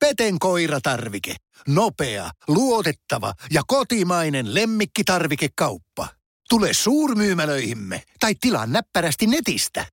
Peten 0.00 0.38
koiratarvike. 0.38 1.34
Nopea, 1.68 2.30
luotettava 2.48 3.32
ja 3.50 3.62
kotimainen 3.66 4.54
lemmikkitarvikekauppa. 4.54 6.08
Tule 6.48 6.72
suurmyymälöihimme 6.72 8.02
tai 8.20 8.34
tilaa 8.40 8.66
näppärästi 8.66 9.26
netistä. 9.26 9.86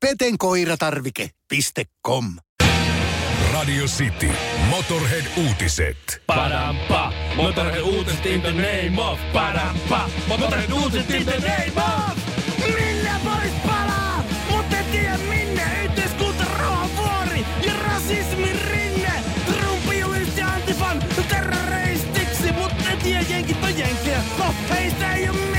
petenkoiratarvike.com 0.00 2.24
Radio 3.52 3.84
City. 3.84 4.30
Motorhead-uutiset. 4.70 6.22
Padampa. 6.26 7.12
Motorhead 7.36 7.80
uutiset 7.80 8.26
in 8.26 8.40
the 8.40 8.52
name 8.52 9.02
of. 9.10 9.18
Padampa. 9.32 10.10
Motorhead 10.28 10.70
uutiset 10.72 11.10
in 11.10 11.24
the 11.24 11.38
name 11.38 11.72
of. 11.76 12.18
Minne 12.74 13.10
pois 13.24 13.52
palaa, 13.66 14.24
mutta 14.50 14.78
en 14.78 14.84
tiedä 14.84 15.18
terroristiksi, 23.02 23.08
mutta 23.08 23.08
en 23.08 23.24
tiedä 23.24 23.24
jenkit 23.28 23.64
on 23.64 23.78
jenkkejä. 23.78 24.22
No, 24.38 24.54
heistä 24.70 25.14
ei 25.14 25.28
oo 25.28 25.49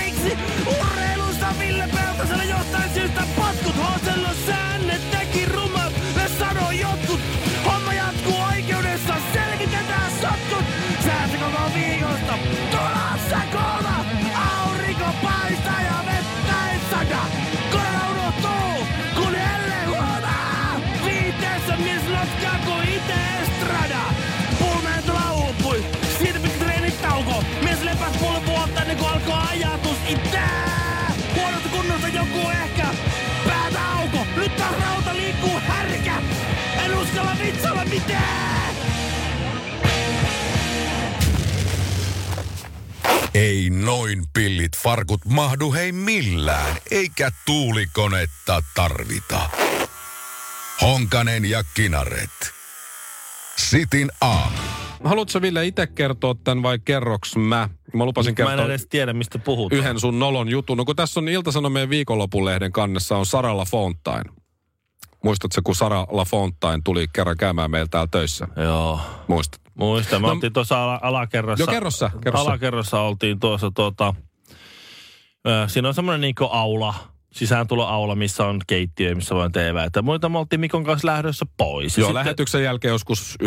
joku 32.13 32.49
ehkä. 32.49 32.87
Päätä 33.47 33.91
auko, 33.91 34.17
nyt 34.35 34.57
taas 34.57 34.75
rauta 34.81 35.15
liikkuu 35.15 35.59
härkä. 35.59 36.15
En 36.85 36.97
uskalla 36.97 37.35
vitsailla 37.45 37.85
mitään. 37.85 38.75
Ei 43.33 43.69
noin 43.69 44.23
pillit 44.33 44.77
farkut 44.77 45.25
mahdu 45.25 45.73
hei 45.73 45.91
millään, 45.91 46.77
eikä 46.91 47.31
tuulikonetta 47.45 48.63
tarvita. 48.75 49.49
Honkanen 50.81 51.45
ja 51.45 51.63
Kinaret. 51.73 52.51
Sitin 53.57 54.11
aamu. 54.21 54.80
Haluatko 55.03 55.41
Ville 55.41 55.65
itse 55.67 55.87
kertoa 55.87 56.35
tämän 56.43 56.63
vai 56.63 56.79
kerroks 56.85 57.35
mä? 57.35 57.69
Mä 57.93 58.05
lupasin 58.05 58.35
Mä 58.39 58.43
en 58.43 58.47
kertoa 58.47 58.65
edes 58.65 58.87
tiedä, 58.89 59.13
mistä 59.13 59.39
puhutaan. 59.39 59.79
yhden 59.79 59.99
sun 59.99 60.19
nolon 60.19 60.49
jutun. 60.49 60.77
No 60.77 60.85
kun 60.85 60.95
tässä 60.95 61.19
on 61.19 61.29
Ilta-Sanomien 61.29 61.89
viikonlopun 61.89 62.45
lehden 62.45 62.71
kannessa 62.71 63.17
on 63.17 63.25
Sara 63.25 63.57
LaFontaine. 63.57 64.29
Muistatko, 65.23 65.61
kun 65.63 65.75
Sara 65.75 66.07
LaFontaine 66.11 66.81
tuli 66.83 67.05
kerran 67.13 67.37
käymään 67.37 67.71
meillä 67.71 67.87
täällä 67.91 68.07
töissä? 68.11 68.47
Joo. 68.55 68.99
Muistat? 69.27 69.61
Muista, 69.75 70.19
me 70.19 70.27
No- 70.27 70.33
oltiin 70.33 70.53
tuossa 70.53 70.83
ala- 70.83 70.99
alakerrassa. 71.01 71.63
Joo, 71.63 71.71
kerro 71.73 71.91
sä, 71.91 72.11
kerro 72.23 72.37
sä. 72.39 72.43
Alakerrassa 72.43 72.99
oltiin 73.01 73.39
tuossa 73.39 73.71
tuota, 73.71 74.13
ö, 75.47 75.67
siinä 75.67 75.87
on 75.87 75.93
semmoinen 75.93 76.21
niinku 76.21 76.45
aula, 76.51 76.93
sisääntuloaula, 77.33 78.15
missä 78.15 78.45
on 78.45 78.61
keittiö, 78.67 79.15
missä 79.15 79.35
voin 79.35 79.51
TV. 79.51 79.83
Että 79.85 80.01
muita 80.01 80.29
me 80.29 80.37
oltiin 80.37 80.59
Mikon 80.59 80.83
kanssa 80.83 81.07
lähdössä 81.07 81.45
pois. 81.57 81.97
Joo, 81.97 82.07
Sitten- 82.07 82.15
lähetyksen 82.15 82.63
jälkeen 82.63 82.91
joskus 82.91 83.35
11-12 83.43 83.45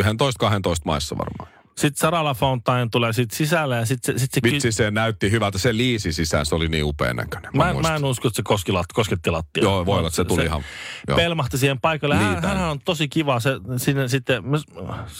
maissa 0.85 1.17
varmaan. 1.19 1.64
Sitten 1.77 2.01
Sarala 2.01 2.35
Fontaine 2.35 2.89
tulee 2.93 3.13
sit 3.13 3.31
sisälle 3.31 3.77
ja 3.77 3.87
sitten 3.87 4.19
sit 4.19 4.33
se... 4.33 4.41
Vitsi, 4.43 4.73
se 4.73 4.91
näytti 4.91 5.31
hyvältä. 5.31 5.59
Se 5.59 5.77
liisi 5.77 6.13
sisään, 6.13 6.47
se 6.47 6.55
oli 6.55 6.69
niin 6.69 6.85
upean 6.85 7.17
näköinen. 7.17 7.51
Mä, 7.55 7.65
mä 7.65 7.73
muistan. 7.73 7.97
en 7.97 8.05
usko, 8.05 8.29
että 8.29 8.37
se 8.37 8.43
koski 8.43 8.73
lat, 8.73 8.87
kosketti 8.93 9.31
lattiaa. 9.31 9.65
Joo, 9.65 9.87
voi 9.87 9.99
olla, 9.99 10.09
että 10.09 10.17
se 10.17 10.25
tuli 10.25 10.45
ihan... 10.45 10.65
Joo. 11.09 11.17
pelmahti 11.17 11.59
siihen 11.59 11.81
paikalle. 11.81 12.17
Hän, 12.17 12.33
Liitään. 12.33 12.57
hän 12.57 12.71
on 12.71 12.81
tosi 12.81 13.09
kiva. 13.09 13.41
Se, 13.41 13.51
sinne 13.77 14.09
sitten 14.09 14.49
me 14.49 14.59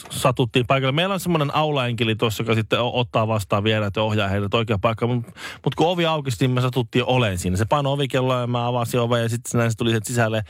satuttiin 0.09 0.67
paikalle. 0.67 0.91
Meillä 0.91 1.13
on 1.13 1.19
semmoinen 1.19 1.55
aulaenkeli 1.55 2.15
tuossa, 2.15 2.43
joka 2.43 2.55
sitten 2.55 2.79
ottaa 2.81 3.27
vastaan 3.27 3.63
vieraat 3.63 3.95
ja 3.95 4.03
ohjaa 4.03 4.27
heidät 4.27 4.53
oikeaan 4.53 4.81
paikkaan. 4.81 5.15
Mutta 5.15 5.31
mut 5.63 5.75
kun 5.75 5.87
ovi 5.87 6.05
aukesi, 6.05 6.37
niin 6.39 6.51
me 6.51 6.61
satuttiin 6.61 7.05
oleen 7.05 7.37
siinä. 7.37 7.57
Se 7.57 7.65
painoi 7.65 7.93
ovikelloa 7.93 8.41
ja 8.41 8.47
mä 8.47 8.67
avasin 8.67 8.99
oven 8.99 9.21
ja 9.21 9.29
sitten 9.29 9.59
näin 9.59 9.71
se 9.71 9.77
tuli 9.77 9.99
sisälle. 10.03 10.43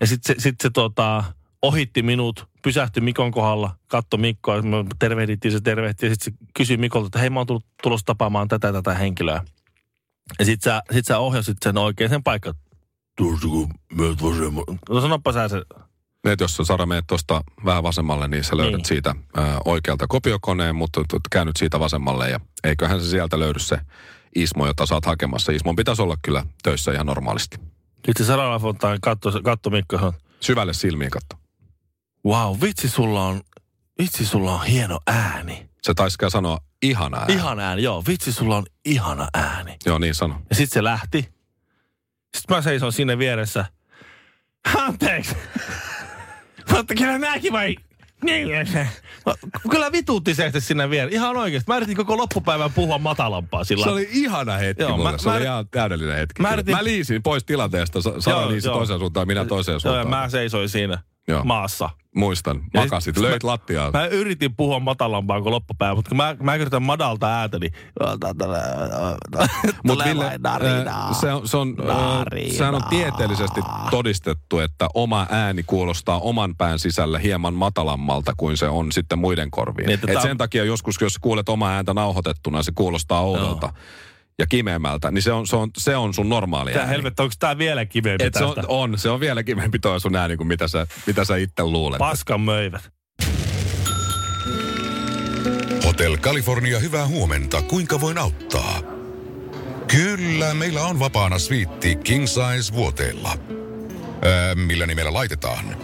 Ja 0.00 0.06
sitten 0.06 0.36
se, 0.36 0.42
sit 0.42 0.60
se 0.60 0.70
tota, 0.70 1.24
ohitti 1.62 2.02
minut, 2.02 2.48
pysähtyi 2.62 3.00
Mikon 3.00 3.30
kohdalla, 3.30 3.76
katto 3.86 4.16
Mikkoa, 4.16 4.62
me 4.62 4.76
tervehdittiin 4.98 5.52
se 5.52 5.60
tervehti 5.60 6.06
ja 6.06 6.10
sitten 6.14 6.32
se 6.34 6.46
kysyi 6.54 6.76
Mikolta, 6.76 7.06
että 7.06 7.18
hei 7.18 7.30
mä 7.30 7.40
oon 7.40 7.46
tullut, 7.46 7.66
tulossa 7.82 8.06
tapaamaan 8.06 8.48
tätä 8.48 8.72
tätä 8.72 8.94
henkilöä. 8.94 9.44
Ja 10.38 10.44
sitten 10.44 10.72
sä, 10.72 10.82
sit 10.92 11.06
sä 11.06 11.18
ohjasit 11.18 11.56
sen 11.64 11.78
oikein 11.78 12.10
sen 12.10 12.22
paikkaan. 12.22 12.54
Tuossako 13.16 13.68
meet 13.92 14.22
vasemmalle? 14.22 14.78
No 14.90 15.00
sanoppa 15.00 15.32
sä 15.32 15.48
se. 15.48 15.62
Et 16.24 16.40
jos 16.40 16.56
Sara 16.62 16.86
meet 16.86 17.04
tuosta 17.06 17.44
vähän 17.64 17.82
vasemmalle, 17.82 18.28
niin 18.28 18.44
sä 18.44 18.56
löydät 18.56 18.76
Niin. 18.76 18.84
siitä 18.84 19.14
ää, 19.36 19.58
oikealta 19.64 20.06
kopiokoneen, 20.06 20.76
mutta 20.76 21.00
t- 21.02 21.08
t- 21.08 21.28
käännyt 21.30 21.56
siitä 21.56 21.80
vasemmalle 21.80 22.30
ja 22.30 22.40
eiköhän 22.64 23.00
se 23.00 23.08
sieltä 23.10 23.38
löydy 23.38 23.58
se 23.58 23.78
Ismo, 24.34 24.66
jota 24.66 24.86
sä 24.86 24.94
oot 24.94 25.06
hakemassa. 25.06 25.52
Ismon 25.52 25.76
pitäisi 25.76 26.02
olla 26.02 26.16
kyllä 26.22 26.46
töissä 26.62 26.92
ihan 26.92 27.06
normaalisti. 27.06 27.56
Sitten 27.94 28.14
se 28.18 28.24
Sarala 28.24 28.58
Fontaine 28.58 28.98
katto, 29.02 29.42
katto 29.44 29.70
Mikko 29.70 30.12
Syvälle 30.40 30.72
silmiin 30.72 31.10
katto. 31.10 31.36
Wow, 32.26 32.56
vitsi 32.62 32.88
sulla 32.88 33.26
on, 33.26 33.40
vitsi 33.98 34.26
sulla 34.26 34.54
on 34.54 34.66
hieno 34.66 34.98
ääni. 35.06 35.68
Se 35.82 35.94
taisikaan 35.94 36.30
sanoa 36.30 36.58
ihana 36.82 37.18
ääni. 37.18 37.32
Ihan 37.32 37.60
ääni, 37.60 37.82
joo, 37.82 38.02
vitsi 38.08 38.32
sulla 38.32 38.56
on 38.56 38.66
ihana 38.84 39.28
ääni. 39.34 39.76
Joo, 39.86 39.98
niin 39.98 40.14
sano. 40.14 40.40
Ja 40.50 40.56
sitten 40.56 40.74
se 40.74 40.84
lähti. 40.84 41.18
Sitten 42.36 42.56
mä 42.56 42.62
seison 42.62 42.92
sinne 42.92 43.18
vieressä. 43.18 43.64
Anteeksi. 44.78 45.36
Mutta 46.72 46.94
kyllä 46.94 47.18
näki 47.18 47.52
vai... 47.52 47.76
Niin. 48.24 48.48
No, 49.26 49.34
Kyllä 49.70 49.92
vituutti 49.92 50.34
se 50.34 50.52
sinne 50.58 50.90
vieressä. 50.90 51.16
Ihan 51.16 51.36
oikeasti. 51.36 51.70
Mä 51.70 51.76
yritin 51.76 51.96
koko 51.96 52.16
loppupäivän 52.16 52.72
puhua 52.72 52.98
matalampaa 52.98 53.64
sillä 53.64 53.84
Se 53.84 53.90
oli 53.90 54.08
ihana 54.12 54.52
hetki 54.56 54.82
Joo, 54.82 54.96
mulle. 54.96 55.10
mä- 55.12 55.18
se 55.18 55.28
oli 55.30 55.38
mä- 55.38 55.44
ihan 55.44 55.68
täydellinen 55.68 56.16
hetki. 56.16 56.42
mä 56.42 56.52
yritin- 56.54 56.76
mä 56.76 56.84
liisin 56.84 57.22
pois 57.22 57.44
tilanteesta. 57.44 58.02
Sa- 58.02 58.20
Sara 58.20 58.40
Joo, 58.40 58.50
liisi 58.50 58.68
joo. 58.68 58.76
toiseen 58.76 58.98
suuntaan, 58.98 59.26
minä 59.26 59.44
toiseen 59.44 59.72
Joo, 59.84 59.94
ja 59.96 60.02
suuntaan. 60.02 60.22
mä 60.24 60.28
seisoin 60.28 60.68
siinä 60.68 60.98
Joo. 61.28 61.44
maassa. 61.44 61.90
Muistan. 62.14 62.60
Makasit, 62.74 63.14
sit- 63.14 63.22
löit 63.22 63.42
mä- 63.42 63.48
lattiaa. 63.50 63.90
Mä 63.90 64.06
yritin 64.06 64.56
puhua 64.56 64.80
matalampaa 64.80 65.42
kuin 65.42 65.50
loppupäivä, 65.52 65.94
mutta 65.94 66.08
kun 66.08 66.16
mä, 66.16 66.36
mä 66.40 66.54
yritän 66.54 66.82
madalta 66.82 67.26
ääntä, 67.26 67.58
niin... 67.58 67.72
Mut 69.84 69.94
Tulee 69.94 70.08
Ville, 70.08 70.38
äh, 70.46 71.20
se 71.20 71.32
on, 71.32 71.48
se 71.48 71.56
on, 71.56 71.76
äh, 71.90 71.96
sehän 72.56 72.74
on 72.74 72.82
tieteellisesti 72.90 73.60
todistettu, 73.90 74.58
että 74.58 74.88
oma 74.94 75.26
ääni 75.30 75.62
kuulostaa 75.62 76.20
oman 76.20 76.56
pään 76.56 76.78
sisällä 76.78 77.18
hieman 77.18 77.54
matalammalta 77.54 78.32
kuin 78.36 78.56
se 78.56 78.68
on 78.68 78.92
sitten 78.92 79.18
muiden 79.18 79.50
korviin. 79.50 79.86
Niin, 79.86 80.00
Et 80.08 80.22
sen 80.22 80.38
takia 80.38 80.64
joskus, 80.64 80.96
jos 81.00 81.18
kuulet 81.18 81.48
omaa 81.48 81.70
ääntä 81.72 81.94
nauhoitettuna, 81.94 82.62
se 82.62 82.72
kuulostaa 82.74 83.20
oudolta 83.20 83.72
ja 84.38 84.46
kimeämmältä, 84.46 85.10
niin 85.10 85.22
se 85.22 85.32
on, 85.32 85.46
se 85.46 85.56
on, 85.56 85.70
se 85.78 85.96
on 85.96 86.14
sun 86.14 86.28
normaali 86.28 86.72
Tää 86.72 86.80
ääni. 86.82 86.92
helvettä, 86.92 87.22
onko 87.22 87.34
tää 87.38 87.58
vielä 87.58 87.84
kivempi 87.86 88.24
Et 88.24 88.34
se 88.34 88.44
on, 88.44 88.56
on, 88.68 88.98
se 88.98 89.10
on 89.10 89.20
vielä 89.20 89.42
kivempi 89.42 89.78
toi 89.78 90.00
sun 90.00 90.16
ääni 90.16 90.36
kuin 90.36 90.46
mitä 90.46 90.68
sä, 90.68 90.86
mitä 91.06 91.24
sä 91.24 91.36
itse 91.36 91.62
luulet. 91.62 91.98
Paskan 91.98 92.40
möivät. 92.40 92.90
Hotel 95.84 96.16
California, 96.16 96.78
hyvää 96.78 97.06
huomenta. 97.06 97.62
Kuinka 97.62 98.00
voin 98.00 98.18
auttaa? 98.18 98.82
Kyllä, 99.88 100.54
meillä 100.54 100.82
on 100.82 100.98
vapaana 100.98 101.38
sviitti 101.38 101.96
King 101.96 102.26
Size 102.26 102.72
vuoteella. 102.72 103.36
Ää, 104.24 104.54
millä 104.54 104.86
nimellä 104.86 105.12
laitetaan? 105.12 105.76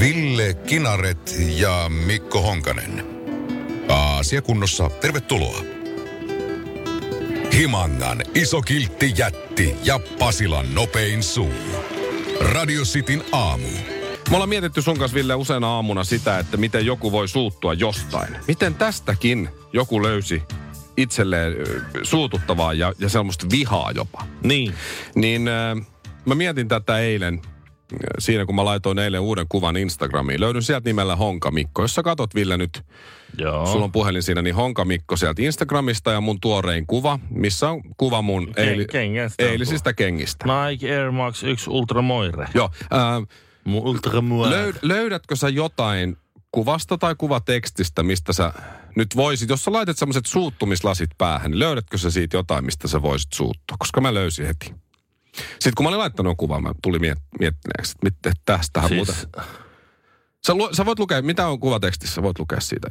Ville 0.00 0.54
Kinaret 0.54 1.34
ja 1.56 1.88
Mikko 2.06 2.42
Honkanen. 2.42 3.04
Aasia 3.88 4.42
kunnossa, 4.42 4.90
tervetuloa. 4.90 5.77
Himangan 7.58 8.22
iso 8.34 8.62
kiltti 8.62 9.12
jätti 9.16 9.76
ja 9.84 10.00
Pasilan 10.18 10.74
nopein 10.74 11.22
suu. 11.22 11.52
Radio 12.40 12.82
Cityn 12.82 13.24
aamu. 13.32 13.66
Me 14.30 14.36
ollaan 14.36 14.48
mietitty 14.48 14.82
sun 14.82 14.98
kanssa, 14.98 15.14
Ville, 15.14 15.34
useana 15.34 15.68
aamuna 15.68 16.04
sitä, 16.04 16.38
että 16.38 16.56
miten 16.56 16.86
joku 16.86 17.12
voi 17.12 17.28
suuttua 17.28 17.74
jostain. 17.74 18.36
Miten 18.48 18.74
tästäkin 18.74 19.48
joku 19.72 20.02
löysi 20.02 20.42
itselleen 20.96 21.54
suututtavaa 22.02 22.72
ja, 22.72 22.92
ja 22.98 23.08
semmoista 23.08 23.46
vihaa 23.52 23.90
jopa. 23.90 24.26
Niin. 24.42 24.74
Niin 25.14 25.48
äh, 25.48 25.86
mä 26.26 26.34
mietin 26.34 26.68
tätä 26.68 26.98
eilen, 26.98 27.42
siinä 28.18 28.46
kun 28.46 28.54
mä 28.54 28.64
laitoin 28.64 28.98
eilen 28.98 29.20
uuden 29.20 29.46
kuvan 29.48 29.76
Instagramiin. 29.76 30.40
Löydyn 30.40 30.62
sieltä 30.62 30.88
nimellä 30.88 31.16
Honka 31.16 31.50
Mikko. 31.50 31.82
Jos 31.82 31.94
sä 31.94 32.02
katot, 32.02 32.34
Ville, 32.34 32.56
nyt, 32.56 32.82
Joo. 33.38 33.66
sulla 33.66 33.84
on 33.84 33.92
puhelin 33.92 34.22
siinä, 34.22 34.42
niin 34.42 34.54
Honka 34.54 34.84
Mikko 34.84 35.16
sieltä 35.16 35.42
Instagramista 35.42 36.10
ja 36.12 36.20
mun 36.20 36.40
tuorein 36.40 36.86
kuva, 36.86 37.18
missä 37.30 37.70
on 37.70 37.82
kuva 37.96 38.22
mun 38.22 38.48
Ken- 38.48 38.60
eili, 38.60 38.86
kengästä 38.86 39.44
eilisistä 39.44 39.92
kengistä. 39.92 40.44
Nike 40.70 40.96
Air 40.98 41.10
Max 41.10 41.42
1 41.42 41.70
Ultra 41.70 42.02
Moire. 42.02 42.48
Joo, 42.54 42.70
äh, 42.82 43.22
Mu- 43.68 43.86
Ultra 43.86 44.20
Moire. 44.20 44.56
Löyd, 44.56 44.76
löydätkö 44.82 45.36
sä 45.36 45.48
jotain 45.48 46.16
kuvasta 46.52 46.98
tai 46.98 47.14
kuvatekstistä, 47.18 48.02
mistä 48.02 48.32
sä 48.32 48.52
nyt 48.96 49.16
voisit, 49.16 49.48
jos 49.48 49.64
sä 49.64 49.72
laitat 49.72 49.98
semmoiset 49.98 50.26
suuttumislasit 50.26 51.10
päähän, 51.18 51.50
niin 51.50 51.58
löydätkö 51.58 51.98
sä 51.98 52.10
siitä 52.10 52.36
jotain, 52.36 52.64
mistä 52.64 52.88
sä 52.88 53.02
voisit 53.02 53.32
suuttua? 53.32 53.76
Koska 53.78 54.00
mä 54.00 54.14
löysin 54.14 54.46
heti. 54.46 54.74
Sitten 55.36 55.72
kun 55.76 55.84
mä 55.84 55.88
olin 55.88 55.98
laittanut 55.98 56.36
kuvan, 56.38 56.62
mä 56.62 56.72
tulin 56.82 57.00
miet- 57.00 57.38
miettineeksi, 57.40 57.92
että 57.92 58.04
mit- 58.06 58.26
että 58.26 58.42
tästähän 58.44 58.88
siis... 58.88 59.08
Siis 59.08 59.28
muuten. 59.36 59.54
Sä, 60.46 60.54
lu- 60.54 60.74
sä 60.74 60.86
voit 60.86 60.98
lukea, 60.98 61.22
mitä 61.22 61.46
on 61.48 61.60
kuvatekstissä, 61.60 62.22
voit 62.22 62.38
lukea 62.38 62.60
siitä. 62.60 62.88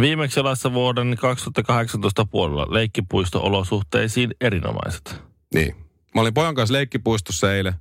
viimeksi 0.00 0.42
laissa 0.42 0.72
vuoden 0.72 1.16
2018 1.20 2.24
puolella 2.24 2.66
leikkipuisto-olosuhteisiin 2.70 4.30
erinomaiset. 4.40 5.22
Niin. 5.54 5.74
Mä 6.14 6.20
olin 6.20 6.34
pojan 6.34 6.54
kanssa 6.54 6.72
leikkipuistossa 6.72 7.54
eilen. 7.54 7.74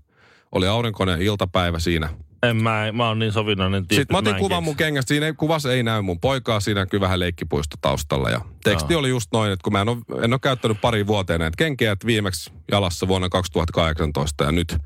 Oli 0.51 0.67
aurinkoinen 0.67 1.21
iltapäivä 1.21 1.79
siinä. 1.79 2.09
En 2.43 2.63
mä, 2.63 2.91
mä 2.93 3.07
oon 3.07 3.19
niin 3.19 3.31
sovinnainen 3.31 3.81
tyyppi. 3.81 3.95
Sitten 3.95 4.15
mä 4.15 4.17
otin 4.17 4.35
kuvan 4.35 4.63
mun 4.63 4.75
kengästä. 4.75 5.07
Siinä 5.07 5.25
ei, 5.25 5.33
kuvassa 5.33 5.73
ei 5.73 5.83
näy 5.83 6.01
mun 6.01 6.19
poikaa, 6.19 6.59
siinä 6.59 6.81
näkyy 6.81 6.99
vähän 6.99 7.19
leikkipuisto 7.19 7.75
taustalla. 7.81 8.29
Ja 8.29 8.41
teksti 8.63 8.93
Joo. 8.93 8.99
oli 8.99 9.09
just 9.09 9.29
noin, 9.33 9.51
että 9.51 9.63
kun 9.63 9.73
mä 9.73 9.81
en 9.81 9.89
ole, 9.89 9.97
en 10.23 10.33
ole 10.33 10.39
käyttänyt 10.39 10.81
pari 10.81 11.07
vuoteen 11.07 11.39
näitä 11.39 11.57
kenkiä, 11.57 11.91
että 11.91 12.07
viimeksi 12.07 12.51
jalassa 12.71 13.07
vuonna 13.07 13.29
2018 13.29 14.43
ja 14.43 14.51
nyt, 14.51 14.77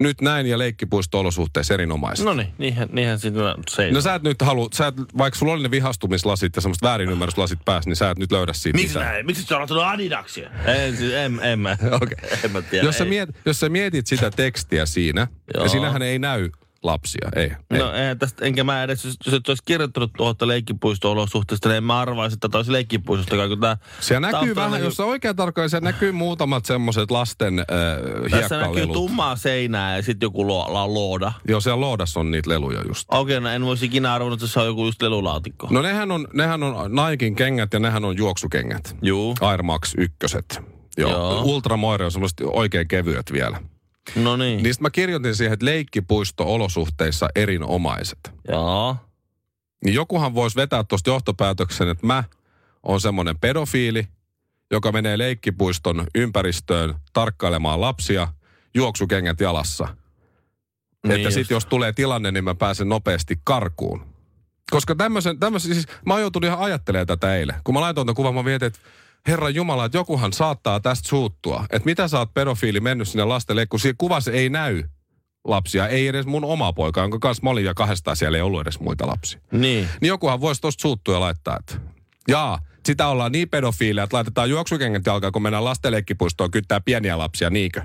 nyt 0.00 0.20
näin 0.20 0.46
ja 0.46 0.58
leikkipuisto-olosuhteissa 0.58 1.74
erinomaiset. 1.74 2.26
No 2.26 2.34
niin, 2.34 2.48
niinhän, 2.58 2.88
niinhän 2.92 3.18
siinä 3.18 3.54
seisoo. 3.70 3.94
No 3.94 4.00
sä 4.00 4.14
et 4.14 4.22
nyt 4.22 4.42
halua, 4.42 4.68
sä 4.74 4.86
et, 4.86 4.94
vaikka 5.18 5.38
sulla 5.38 5.52
oli 5.52 5.62
ne 5.62 5.70
vihastumislasit 5.70 6.56
ja 6.56 6.62
semmoista 6.62 6.88
väärinymmärryslasit 6.88 7.58
päässä, 7.64 7.90
niin 7.90 7.96
sä 7.96 8.10
et 8.10 8.18
nyt 8.18 8.32
löydä 8.32 8.52
siitä 8.52 8.78
Miksi 8.78 8.98
näin? 8.98 9.26
Miksi 9.26 9.42
sä 9.42 9.54
oot 9.54 9.62
ottanut 9.62 9.84
Adidaksia? 9.84 10.50
En, 10.66 10.96
siis 10.96 11.12
en, 11.12 11.40
en 11.42 11.58
mä. 11.58 11.76
Okei. 12.02 12.30
En 12.44 12.50
mä 12.50 12.62
tiedä. 12.62 12.86
Jos 12.86 12.98
sä, 12.98 13.04
ei. 13.04 13.10
miet, 13.10 13.28
jos 13.44 13.60
sä 13.60 13.68
mietit 13.68 14.06
sitä 14.06 14.30
tekstiä 14.30 14.86
siinä, 14.86 15.26
Joo. 15.54 15.64
ja 15.64 15.68
siinähän 15.70 16.02
ei 16.02 16.18
näy 16.18 16.50
lapsia, 16.82 17.28
ei. 17.36 17.52
ei. 17.70 17.78
No 17.78 17.92
ei, 17.92 18.16
tästä, 18.16 18.44
enkä 18.44 18.64
mä 18.64 18.82
edes, 18.82 19.04
jos, 19.04 19.16
jos 19.26 19.34
et 19.34 19.48
olisi 19.48 19.62
kirjoittanut 19.66 20.12
tuohon 20.16 20.34
leikkipuisto-olosuhteista, 20.44 21.68
niin 21.68 21.76
en 21.76 21.84
mä 21.84 22.00
arvaisi, 22.00 22.34
että 22.34 22.48
tämä 22.48 22.64
leikkipuistosta, 22.66 23.48
kun 23.48 23.60
tämä... 23.60 23.76
Se 24.00 24.20
näkyy 24.20 24.54
vähän, 24.54 24.70
näkyy- 24.70 24.86
jos 24.86 25.00
oikein 25.00 25.36
tarkoin, 25.36 25.70
se 25.70 25.80
näkyy 25.80 26.12
muutamat 26.12 26.64
semmoiset 26.64 27.10
lasten 27.10 27.58
äh, 27.58 27.66
Tässä 28.30 28.60
näkyy 28.60 28.86
tummaa 28.86 29.36
seinää 29.36 29.96
ja 29.96 30.02
sitten 30.02 30.26
joku 30.26 30.48
lo, 30.48 30.66
la, 30.74 30.94
looda. 30.94 31.32
Joo, 31.48 31.60
siellä 31.60 31.80
loodassa 31.80 32.20
on 32.20 32.30
niitä 32.30 32.50
leluja 32.50 32.82
just. 32.88 33.08
Okei, 33.10 33.40
no 33.40 33.48
en 33.48 33.64
voisi 33.64 33.86
ikinä 33.86 34.14
arvannut, 34.14 34.42
että 34.42 34.52
se 34.52 34.60
on 34.60 34.66
joku 34.66 34.86
just 34.86 35.02
lelulaatikko. 35.02 35.68
No 35.70 35.82
nehän 35.82 36.10
on, 36.10 36.28
nehän 36.32 36.62
on 36.62 36.94
Naikin 36.94 37.34
kengät 37.34 37.72
ja 37.72 37.78
nehän 37.78 38.04
on 38.04 38.16
juoksukengät. 38.16 38.96
Juu. 39.02 39.34
Air 39.40 39.62
Max 39.62 39.94
ykköset. 39.98 40.60
Joo. 40.96 41.10
Joo. 41.10 41.42
Ultramoire 41.42 42.04
on 42.04 42.12
semmoiset 42.12 42.40
oikein 42.44 42.88
kevyet 42.88 43.32
vielä. 43.32 43.71
No 44.16 44.36
niin. 44.36 44.62
Niistä 44.62 44.82
mä 44.82 44.90
kirjoitin 44.90 45.34
siihen, 45.34 45.52
että 45.52 45.66
leikkipuisto-olosuhteissa 45.66 47.28
erinomaiset. 47.34 48.18
Joo. 48.48 48.96
Niin 49.84 49.94
jokuhan 49.94 50.34
voisi 50.34 50.56
vetää 50.56 50.84
tuosta 50.84 51.10
johtopäätöksen, 51.10 51.88
että 51.88 52.06
mä 52.06 52.24
oon 52.82 53.00
semmoinen 53.00 53.38
pedofiili, 53.38 54.08
joka 54.70 54.92
menee 54.92 55.18
leikkipuiston 55.18 56.06
ympäristöön 56.14 56.94
tarkkailemaan 57.12 57.80
lapsia, 57.80 58.28
juoksukengät 58.74 59.40
jalassa. 59.40 59.96
Niin 61.06 61.16
että 61.16 61.30
sitten 61.30 61.54
jos 61.54 61.66
tulee 61.66 61.92
tilanne, 61.92 62.30
niin 62.30 62.44
mä 62.44 62.54
pääsen 62.54 62.88
nopeasti 62.88 63.40
karkuun. 63.44 64.06
Koska 64.70 64.94
tämmöisen, 64.94 65.38
tämmöisen 65.38 65.74
siis 65.74 65.86
mä 66.06 66.14
oon 66.14 66.20
joutunut 66.20 66.46
ihan 66.46 66.58
ajattelemaan 66.58 67.06
tätä 67.06 67.36
eilen. 67.36 67.56
Kun 67.64 67.74
mä 67.74 67.80
laitoin 67.80 68.06
tämän 68.06 68.14
kuvan, 68.14 68.34
mä 68.34 68.42
mietin, 68.42 68.66
että 68.66 68.78
Herran 69.28 69.54
Jumala, 69.54 69.84
että 69.84 69.98
jokuhan 69.98 70.32
saattaa 70.32 70.80
tästä 70.80 71.08
suuttua. 71.08 71.64
Että 71.70 71.86
mitä 71.86 72.08
sä 72.08 72.18
oot 72.18 72.34
pedofiili 72.34 72.80
mennyt 72.80 73.08
sinne 73.08 73.24
lastelle, 73.24 73.66
kun 73.66 73.80
siinä 73.80 73.94
kuvassa 73.98 74.32
ei 74.32 74.48
näy 74.48 74.82
lapsia. 75.44 75.88
Ei 75.88 76.08
edes 76.08 76.26
mun 76.26 76.44
oma 76.44 76.72
poika, 76.72 77.00
jonka 77.00 77.18
kanssa 77.18 77.42
mä 77.42 77.50
olin 77.50 77.64
ja 77.64 77.74
kahdestaan 77.74 78.16
siellä 78.16 78.38
ei 78.38 78.42
ollut 78.42 78.60
edes 78.60 78.80
muita 78.80 79.06
lapsia. 79.06 79.40
Niin. 79.52 79.88
Niin 80.00 80.08
jokuhan 80.08 80.40
voisi 80.40 80.60
tosta 80.60 80.82
suuttua 80.82 81.14
ja 81.14 81.20
laittaa, 81.20 81.56
että 81.60 81.74
jaa, 82.28 82.58
sitä 82.86 83.06
ollaan 83.06 83.32
niin 83.32 83.48
pedofiileja, 83.48 84.04
että 84.04 84.16
laitetaan 84.16 84.50
juoksukengät 84.50 85.06
jalkaan, 85.06 85.32
kun 85.32 85.42
mennään 85.42 85.64
lastenleikkipuistoon 85.64 86.50
kyttää 86.50 86.80
pieniä 86.80 87.18
lapsia, 87.18 87.50
niinkö? 87.50 87.82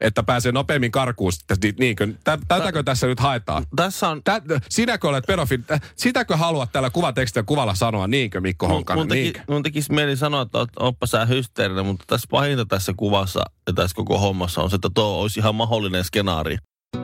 Että 0.00 0.22
pääsee 0.22 0.52
nopeammin 0.52 0.90
karkuun 0.90 1.32
niinkö? 1.78 2.08
Tä- 2.24 2.38
Tätäkö 2.48 2.82
tässä 2.82 3.06
nyt 3.06 3.20
haetaan? 3.20 3.66
Tässä 3.76 4.08
on... 4.08 4.24
Tä, 4.24 4.42
sinäkö 4.68 5.08
olet 5.08 5.24
pedofiili? 5.26 5.62
Tä- 5.62 5.80
Sitäkö 5.96 6.36
haluat 6.36 6.72
tällä 6.72 6.90
kuvatekstillä 6.90 7.44
kuvalla 7.44 7.74
sanoa, 7.74 8.06
niinkö 8.06 8.40
Mikko 8.40 8.68
Honkanen, 8.68 9.00
mun, 9.00 9.08
teki, 9.08 9.20
niinkö? 9.22 9.40
mun 9.48 9.62
tekisi 9.62 9.92
mieli 9.92 10.16
sanoa, 10.16 10.42
että 10.42 10.66
oppa 10.78 11.06
sä 11.06 11.24
hysteerinen, 11.26 11.86
mutta 11.86 12.04
tässä 12.06 12.26
pahinta 12.30 12.66
tässä 12.66 12.94
kuvassa 12.96 13.40
ja 13.66 13.72
tässä 13.72 13.94
koko 13.94 14.18
hommassa 14.18 14.62
on 14.62 14.70
se, 14.70 14.76
että 14.76 14.90
tuo 14.94 15.04
olisi 15.04 15.40
ihan 15.40 15.54
mahdollinen 15.54 16.04
skenaari. 16.04 16.56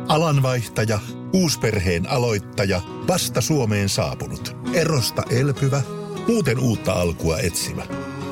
Alanvaihtaja, 0.08 0.99
uusperheen 1.32 2.11
aloittaja, 2.11 2.81
vasta 3.08 3.41
Suomeen 3.41 3.88
saapunut, 3.88 4.56
erosta 4.75 5.23
elpyvä, 5.31 5.82
muuten 6.29 6.58
uutta 6.58 6.93
alkua 6.93 7.38
etsimä. 7.38 7.82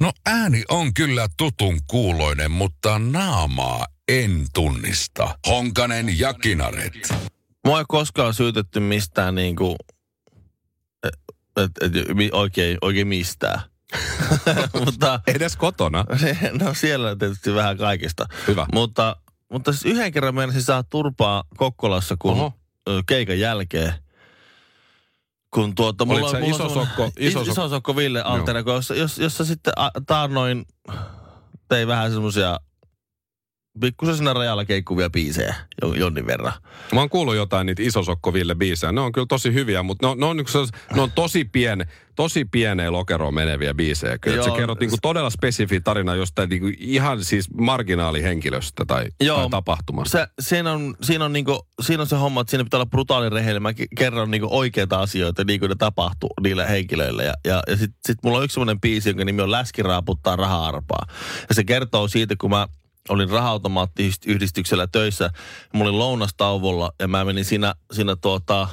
No 0.00 0.12
ääni 0.26 0.62
on 0.68 0.94
kyllä 0.94 1.28
tutun 1.36 1.80
kuuloinen, 1.86 2.50
mutta 2.50 2.98
naamaa 2.98 3.86
en 4.08 4.46
tunnista. 4.54 5.38
Honkanen 5.48 6.18
ja 6.18 6.34
Kinaret. 6.34 7.14
Mua 7.64 7.78
ei 7.78 7.84
koskaan 7.88 8.34
syytetty 8.34 8.80
mistään 8.80 9.34
niinku, 9.34 9.76
et, 11.02 11.14
et, 11.56 11.70
et, 11.96 12.06
oikein, 12.32 12.78
oikein 12.80 13.08
mistään. 13.08 13.60
mutta 14.84 15.20
Edes 15.26 15.56
kotona. 15.56 16.04
no 16.60 16.74
siellä 16.74 17.16
tietysti 17.16 17.54
vähän 17.54 17.78
kaikista. 17.78 18.26
Hyvä. 18.46 18.66
Mutta, 18.72 19.16
mutta 19.52 19.72
siis 19.72 19.84
yhden 19.84 20.12
kerran 20.12 20.34
meinasin 20.34 20.62
saa 20.62 20.82
turpaa 20.82 21.44
Kokkolassa, 21.56 22.16
kun 22.18 22.30
Oho. 22.30 22.52
keikan 23.06 23.38
jälkeen. 23.38 23.94
Kun 25.54 25.74
tuota, 25.74 26.04
Olit 26.04 26.20
mulla, 26.20 26.32
mulla 26.32 26.38
on 26.38 26.44
iso 26.50 26.68
semmonen- 26.68 26.88
sokko- 26.88 27.12
is- 27.16 27.30
iso 27.32 27.42
iso 27.42 27.68
sokko 27.68 27.96
Ville 27.96 28.22
Altera, 28.22 28.62
jos, 28.66 28.90
jos, 28.90 29.18
jossa 29.18 29.44
sitten 29.44 29.72
a, 29.76 29.90
taannoin 30.06 30.66
tein 31.68 31.88
vähän 31.88 32.12
semmoisia 32.12 32.60
pikkusen 33.80 34.16
siinä 34.16 34.32
rajalla 34.32 34.64
keikkuvia 34.64 35.10
biisejä 35.10 35.54
jo- 35.82 35.94
jonnin 35.94 36.26
verran. 36.26 36.52
Mä 36.94 37.00
oon 37.00 37.10
kuullut 37.10 37.34
jotain 37.36 37.66
niitä 37.66 37.82
isosokko 37.82 38.32
Ville 38.32 38.54
biisejä. 38.54 38.92
Ne 38.92 39.00
on 39.00 39.12
kyllä 39.12 39.26
tosi 39.26 39.52
hyviä, 39.54 39.82
mutta 39.82 40.06
ne 40.06 40.10
on, 40.10 40.18
ne 40.18 40.26
on, 40.26 40.36
niinku 40.36 40.50
sellais- 40.52 40.94
ne 40.94 41.00
on 41.02 41.12
tosi, 41.12 41.44
pien, 41.44 41.86
tosi 42.16 42.44
pieneen 42.44 42.92
lokeroon 42.92 43.34
meneviä 43.34 43.74
biisejä. 43.74 44.18
Kyllä, 44.18 44.36
Joo, 44.36 44.44
sä 44.44 44.50
kerrot 44.50 44.80
niinku 44.80 44.96
todella 45.02 45.30
spesifi 45.30 45.80
tarina 45.80 46.14
jostain 46.14 46.48
niinku 46.48 46.68
ihan 46.78 47.24
siis 47.24 47.50
marginaalihenkilöstä 47.54 48.84
tai, 48.84 49.06
Joo. 49.20 49.36
tai 49.40 49.50
tapahtumasta. 49.50 50.18
Se, 50.18 50.26
siinä, 50.40 50.72
on, 50.72 50.94
siinä, 51.02 51.24
on 51.24 51.32
niinku, 51.32 51.66
siinä 51.82 52.00
on 52.00 52.06
se 52.06 52.16
homma, 52.16 52.40
että 52.40 52.50
siinä 52.50 52.64
pitää 52.64 52.78
olla 52.78 52.86
brutaali 52.86 53.28
rehellinen. 53.30 53.62
Mä 53.62 53.70
ke- 53.70 53.86
kerron 53.98 54.30
niinku 54.30 54.48
oikeita 54.50 55.00
asioita, 55.00 55.44
niin 55.44 55.60
kuin 55.60 55.68
ne 55.70 55.74
tapahtuu 55.78 56.30
niille 56.42 56.68
henkilöille. 56.68 57.24
Ja, 57.24 57.34
ja, 57.44 57.62
ja 57.68 57.76
sitten 57.76 57.98
sit 58.06 58.18
mulla 58.24 58.38
on 58.38 58.44
yksi 58.44 58.54
semmoinen 58.54 58.80
biisi, 58.80 59.08
jonka 59.08 59.24
nimi 59.24 59.42
on 59.42 59.50
Läski 59.50 59.82
raaputtaa 59.82 60.36
raha-arpaa. 60.36 61.06
Ja 61.48 61.54
se 61.54 61.64
kertoo 61.64 62.08
siitä, 62.08 62.34
kun 62.40 62.50
mä 62.50 62.68
olin 63.08 63.30
raha-automaattiyhdistyksellä 63.30 64.86
töissä. 64.86 65.30
Mulla 65.74 65.90
oli 65.90 65.98
lounastauvolla 65.98 66.92
ja 66.98 67.08
mä 67.08 67.24
menin 67.24 67.44
siinä, 67.44 67.74
siinä, 67.92 68.16
tuota, 68.16 68.68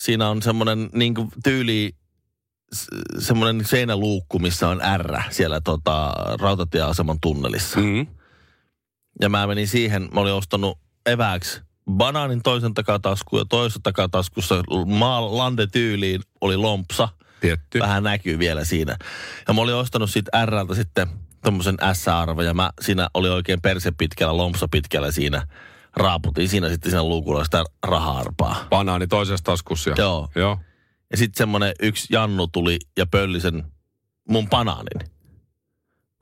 siinä 0.00 0.28
on 0.28 0.42
semmoinen 0.42 0.90
niin 0.92 1.14
tyyli 1.44 1.96
semmoinen 3.18 3.64
seinäluukku, 3.64 4.38
missä 4.38 4.68
on 4.68 4.80
R 4.96 5.20
siellä 5.30 5.60
tota, 5.60 6.14
rautatieaseman 6.40 7.18
tunnelissa. 7.20 7.80
Mm. 7.80 8.06
Ja 9.20 9.28
mä 9.28 9.46
menin 9.46 9.68
siihen, 9.68 10.08
mä 10.12 10.20
olin 10.20 10.32
ostanut 10.32 10.78
evääksi 11.06 11.60
banaanin 11.90 12.42
toisen 12.42 12.74
takataskuun 12.74 13.40
ja 13.40 13.44
toisessa 13.44 13.80
takataskussa 13.82 14.54
maa 14.86 15.36
lande 15.36 15.66
tyyliin 15.66 16.20
oli 16.40 16.56
lompsa. 16.56 17.08
Tietty. 17.40 17.78
Vähän 17.78 18.02
näkyy 18.02 18.38
vielä 18.38 18.64
siinä. 18.64 18.96
Ja 19.48 19.54
mä 19.54 19.60
olin 19.60 19.74
ostanut 19.74 20.10
siitä 20.10 20.46
Rltä 20.46 20.74
sitten 20.74 21.08
tommosen 21.44 21.76
S-arvo 21.92 22.42
ja 22.42 22.54
mä 22.54 22.70
siinä 22.80 23.08
oli 23.14 23.28
oikein 23.28 23.60
perse 23.62 23.90
pitkällä, 23.98 24.36
lompsa 24.36 24.68
pitkällä 24.70 25.10
siinä 25.12 25.46
raaputin 25.96 26.48
siinä 26.48 26.68
sitten 26.68 26.90
siinä 26.90 27.02
luukulla 27.02 27.44
sitä 27.44 27.64
raha-arpaa. 27.86 28.66
Banaani 28.70 29.06
toisessa 29.06 29.44
taskussa. 29.44 29.90
ja- 29.90 29.96
Joo. 29.98 30.28
Joo. 30.34 30.58
Ja 31.10 31.16
sitten 31.16 31.38
semmoinen 31.38 31.72
yksi 31.82 32.06
Jannu 32.10 32.46
tuli 32.46 32.78
ja 32.96 33.06
pölli 33.06 33.40
sen 33.40 33.64
mun 34.28 34.48
banaanin. 34.48 35.10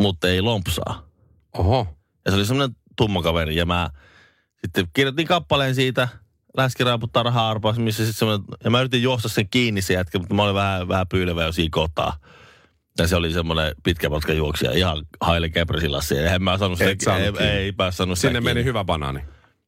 Mutta 0.00 0.28
ei 0.28 0.40
lompsaa. 0.40 1.06
Oho. 1.58 1.86
Ja 2.24 2.30
se 2.30 2.36
oli 2.36 2.46
semmoinen 2.46 2.76
tumma 2.96 3.22
kaveri. 3.22 3.56
Ja 3.56 3.66
mä 3.66 3.90
sitten 4.62 4.88
kirjoitin 4.92 5.26
kappaleen 5.26 5.74
siitä, 5.74 6.08
läski 6.56 6.84
raaputtaa 6.84 7.22
rahaa 7.22 7.50
arpaas, 7.50 7.78
missä 7.78 8.04
sitten 8.04 8.18
semmoinen, 8.18 8.46
ja 8.64 8.70
mä 8.70 8.80
yritin 8.80 9.02
juosta 9.02 9.28
sen 9.28 9.48
kiinni 9.48 9.82
se 9.82 9.94
jätkä, 9.94 10.18
mutta 10.18 10.34
mä 10.34 10.42
olin 10.42 10.54
vähän, 10.54 10.88
vähän 10.88 11.08
pyylevä 11.08 11.44
jo 11.44 11.52
siinä 11.52 11.68
kohtaa. 11.72 12.16
Ja 12.98 13.06
se 13.06 13.16
oli 13.16 13.32
semmoinen 13.32 13.74
pitkä 13.82 14.08
matka 14.08 14.32
juoksija, 14.32 14.72
ihan 14.72 15.06
haile 15.20 15.48
käpräsilassa. 15.48 16.14
Ja 16.14 16.34
en 16.34 16.42
mä 16.42 16.58
saanut 16.58 16.78
sitä, 16.78 17.16
ei, 17.16 17.32
ei, 17.40 17.46
ei 17.46 17.72
sitä 17.72 18.18
Sinne 18.18 18.40
meni 18.40 18.64
hyvä 18.64 18.84
banaani. 18.84 19.20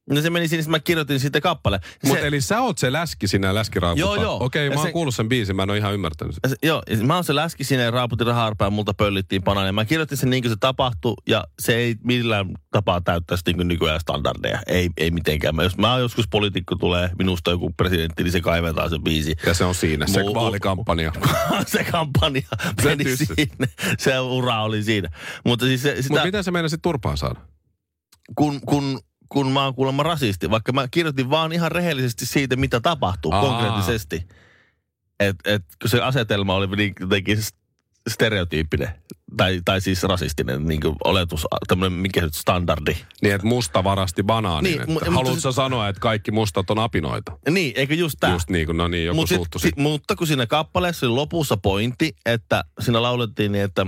No 0.09 0.21
se 0.21 0.29
meni 0.29 0.47
sinne, 0.47 0.65
mä 0.67 0.79
kirjoitin 0.79 1.19
sitten 1.19 1.41
kappaleen. 1.41 1.81
Mutta 2.03 2.21
Se- 2.21 2.27
eli 2.27 2.41
sä 2.41 2.61
oot 2.61 2.77
se 2.77 2.91
läski 2.91 3.27
sinä 3.27 3.47
ja 3.47 3.55
läski 3.55 3.79
raaputtaa. 3.79 4.15
Joo, 4.15 4.21
joo. 4.23 4.37
Okei, 4.43 4.65
Ja 4.65 4.71
mä 4.71 4.75
oon 4.79 4.87
se- 4.87 4.91
kuullut 4.93 5.15
sen 5.15 5.29
biisin, 5.29 5.55
mä 5.55 5.63
en 5.63 5.69
ole 5.69 5.77
ihan 5.77 5.93
ymmärtänyt 5.93 6.35
sitä. 6.35 6.47
Se, 6.49 6.55
joo, 6.63 6.83
mä 7.03 7.15
oon 7.15 7.23
se 7.23 7.35
läski 7.35 7.63
sinne 7.63 7.83
ja 7.83 7.91
raaputin 7.91 8.27
raha-arpaa 8.27 8.65
ja 8.65 8.69
multa 8.69 8.93
pöllittiin 8.93 9.43
banaania. 9.43 9.73
Mä 9.73 9.85
kirjoitin 9.85 10.17
sen 10.17 10.29
niin 10.29 10.43
kuin 10.43 10.51
se 10.51 10.57
tapahtui 10.59 11.13
ja 11.27 11.43
se 11.59 11.75
ei 11.75 11.95
millään 12.03 12.49
tapaa 12.71 13.01
täyttäisi 13.01 13.43
niin 13.45 13.55
kuin 13.55 13.67
nykyään 13.67 13.99
standardeja. 13.99 14.59
Ei, 14.67 14.89
ei 14.97 15.11
mitenkään. 15.11 15.55
Mä, 15.55 15.63
jos 15.63 15.77
mä 15.77 15.97
joskus 15.97 16.27
poliitikko 16.27 16.75
tulee, 16.75 17.09
minusta 17.17 17.51
joku 17.51 17.71
presidentti, 17.77 18.23
niin 18.23 18.31
se 18.31 18.41
kaivetaan 18.41 18.89
se 18.89 18.99
biisi. 18.99 19.35
Ja 19.45 19.53
se 19.53 19.63
on 19.65 19.75
siinä, 19.75 20.07
se 20.07 20.21
Mu- 20.21 20.33
vaalikampanja. 20.35 21.11
se 21.67 21.83
kampanja 21.83 22.41
Se 22.81 22.89
meni 22.89 23.03
tyssi. 23.03 23.25
siinä. 23.35 23.67
Se 23.97 24.19
ura 24.19 24.63
oli 24.63 24.83
siinä. 24.83 25.09
Mutta 25.45 25.65
siis 25.65 25.81
se, 25.83 25.95
sitä, 25.95 26.09
Mutta 26.09 26.25
miten 26.25 26.43
se 26.43 26.51
meinasit 26.51 26.81
turpaan 26.81 27.17
saada? 27.17 27.39
kun, 28.35 28.61
kun, 28.65 28.99
kun 29.35 29.51
mä 29.51 29.63
oon 29.63 29.75
kuulemma 29.75 30.03
rasisti, 30.03 30.49
vaikka 30.49 30.71
mä 30.71 30.87
kirjoitin 30.91 31.29
vaan 31.29 31.51
ihan 31.53 31.71
rehellisesti 31.71 32.25
siitä, 32.25 32.55
mitä 32.55 32.79
tapahtuu 32.79 33.31
Aa. 33.33 33.41
konkreettisesti. 33.41 34.27
Että 35.19 35.51
et, 35.53 35.63
kun 35.81 35.89
se 35.89 36.01
asetelma 36.01 36.55
oli 36.55 36.67
niin 36.67 36.93
jotenkin 36.99 37.37
stereotyyppinen, 38.09 38.89
tai, 39.37 39.61
tai 39.65 39.81
siis 39.81 40.03
rasistinen 40.03 40.65
niin 40.65 40.81
kuin 40.81 40.95
oletus, 41.03 41.47
tämmöinen 41.67 41.99
mikä 41.99 42.21
nyt 42.21 42.33
standardi. 42.33 42.97
Niin, 43.21 43.35
että 43.35 43.47
musta 43.47 43.83
varasti 43.83 44.23
banaanin. 44.23 44.77
Niin, 44.77 44.87
Niin, 44.87 44.97
mu- 45.01 45.15
haluatko 45.15 45.39
sä 45.39 45.51
sanoa, 45.51 45.87
että 45.89 45.99
kaikki 45.99 46.31
mustat 46.31 46.69
on 46.69 46.79
apinoita? 46.79 47.31
Niin, 47.49 47.73
eikö 47.75 47.93
just 47.95 48.15
tää? 48.19 48.31
Just 48.31 48.49
niin 48.49 48.65
kuin, 48.65 48.77
no 48.77 48.87
niin, 48.87 49.05
joku 49.05 49.15
Mut 49.15 49.29
sit- 49.29 49.35
suuttu 49.35 49.59
si- 49.59 49.71
mutta 49.77 50.15
kun 50.15 50.27
siinä 50.27 50.47
kappaleessa 50.47 51.05
oli 51.05 51.15
lopussa 51.15 51.57
pointti, 51.57 52.15
että 52.25 52.63
siinä 52.79 53.01
laulettiin 53.01 53.51
niin, 53.51 53.63
että 53.63 53.85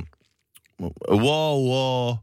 wow, 1.11 1.69
wow, 1.69 2.15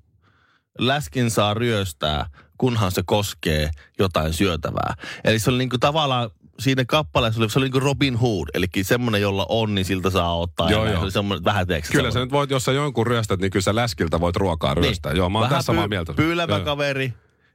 läskin 0.79 1.31
saa 1.31 1.55
ryöstää, 1.55 2.27
kunhan 2.59 2.93
se 2.93 3.03
koskee 3.07 3.71
jotain 3.99 4.33
syötävää. 4.33 4.95
Eli 5.25 5.39
se 5.39 5.51
oli 5.51 5.59
niinku 5.59 5.79
tavallaan, 5.79 6.31
siinä 6.59 6.85
kappaleessa 6.85 7.41
oli, 7.41 7.51
se 7.51 7.59
oli 7.59 7.67
niinku 7.67 7.81
Robin 7.81 8.17
Hood, 8.17 8.49
eli 8.55 8.67
semmoinen, 8.83 9.21
jolla 9.21 9.47
on, 9.49 9.75
niin 9.75 9.85
siltä 9.85 10.11
saa 10.11 10.39
ottaa. 10.39 10.71
Joo, 10.71 10.87
joo. 10.87 10.95
Se 10.97 11.03
oli 11.03 11.11
semmoinen, 11.11 11.45
vähän 11.45 11.67
teeksi. 11.67 11.93
Kyllä 11.93 12.11
sä 12.11 12.21
nyt 12.21 12.33
voit, 12.33 12.51
jos 12.51 12.65
sä 12.65 12.73
jonkun 12.73 13.07
ryöstät, 13.07 13.41
niin 13.41 13.51
kyllä 13.51 13.63
sä 13.63 13.75
läskiltä 13.75 14.21
voit 14.21 14.37
ruokaa 14.37 14.75
ryöstää. 14.75 15.13
Joo, 15.13 15.31
mä 15.31 15.39
oon 15.39 15.43
Niin. 15.45 15.51
Vähän 15.51 15.59
tässä 15.59 15.67
samaa 15.67 15.85
py- 15.85 15.89
mieltä. 15.89 16.13
Pyylevä 16.13 16.57
Joo. 16.57 16.65
kaveri, 16.65 17.15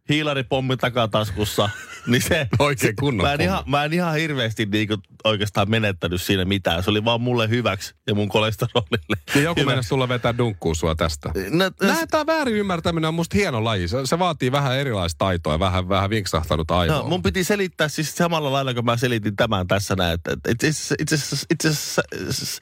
hiilaripommi 0.09 0.77
takataskussa, 0.77 1.69
niin 2.07 2.21
se... 2.21 2.47
Oikein 2.59 2.95
kunnon 2.95 3.25
mä 3.27 3.31
en, 3.33 3.37
pommi. 3.37 3.43
ihan, 3.43 3.63
mä 3.67 3.83
en 3.85 3.93
ihan 3.93 4.15
hirveästi 4.15 4.65
niinku 4.65 4.97
oikeastaan 5.23 5.69
menettänyt 5.69 6.21
siinä 6.21 6.45
mitään. 6.45 6.83
Se 6.83 6.89
oli 6.89 7.05
vaan 7.05 7.21
mulle 7.21 7.49
hyväksi 7.49 7.93
ja 8.07 8.15
mun 8.15 8.29
kolesterolille. 8.29 9.17
Niin 9.35 9.43
joku 9.43 9.63
meinasi 9.63 9.89
tulla 9.89 10.09
vetää 10.09 10.37
dunkkuun 10.37 10.75
sua 10.75 10.95
tästä. 10.95 11.29
No, 11.49 11.71
Nää, 11.87 12.07
tää 12.07 12.25
väärin 12.25 12.55
ymmärtäminen 12.55 13.07
on 13.07 13.13
musta 13.13 13.37
hieno 13.37 13.63
laji. 13.63 13.87
Se, 13.87 13.97
se 14.05 14.19
vaatii 14.19 14.51
vähän 14.51 14.77
erilaista 14.77 15.17
taitoa 15.17 15.53
ja 15.53 15.59
vähän, 15.59 15.89
vähän 15.89 16.09
vinksahtanut 16.09 16.71
aivoa. 16.71 16.97
No, 16.97 17.03
mun 17.03 17.23
piti 17.23 17.43
selittää 17.43 17.87
siis 17.87 18.15
samalla 18.15 18.51
lailla, 18.51 18.73
kun 18.73 18.85
mä 18.85 18.97
selitin 18.97 19.35
tämän 19.35 19.67
tässä 19.67 19.95
näin, 19.95 20.13
että 20.13 20.31
että 20.47 20.67
itse 20.67 21.15
asiassa- 21.15 22.61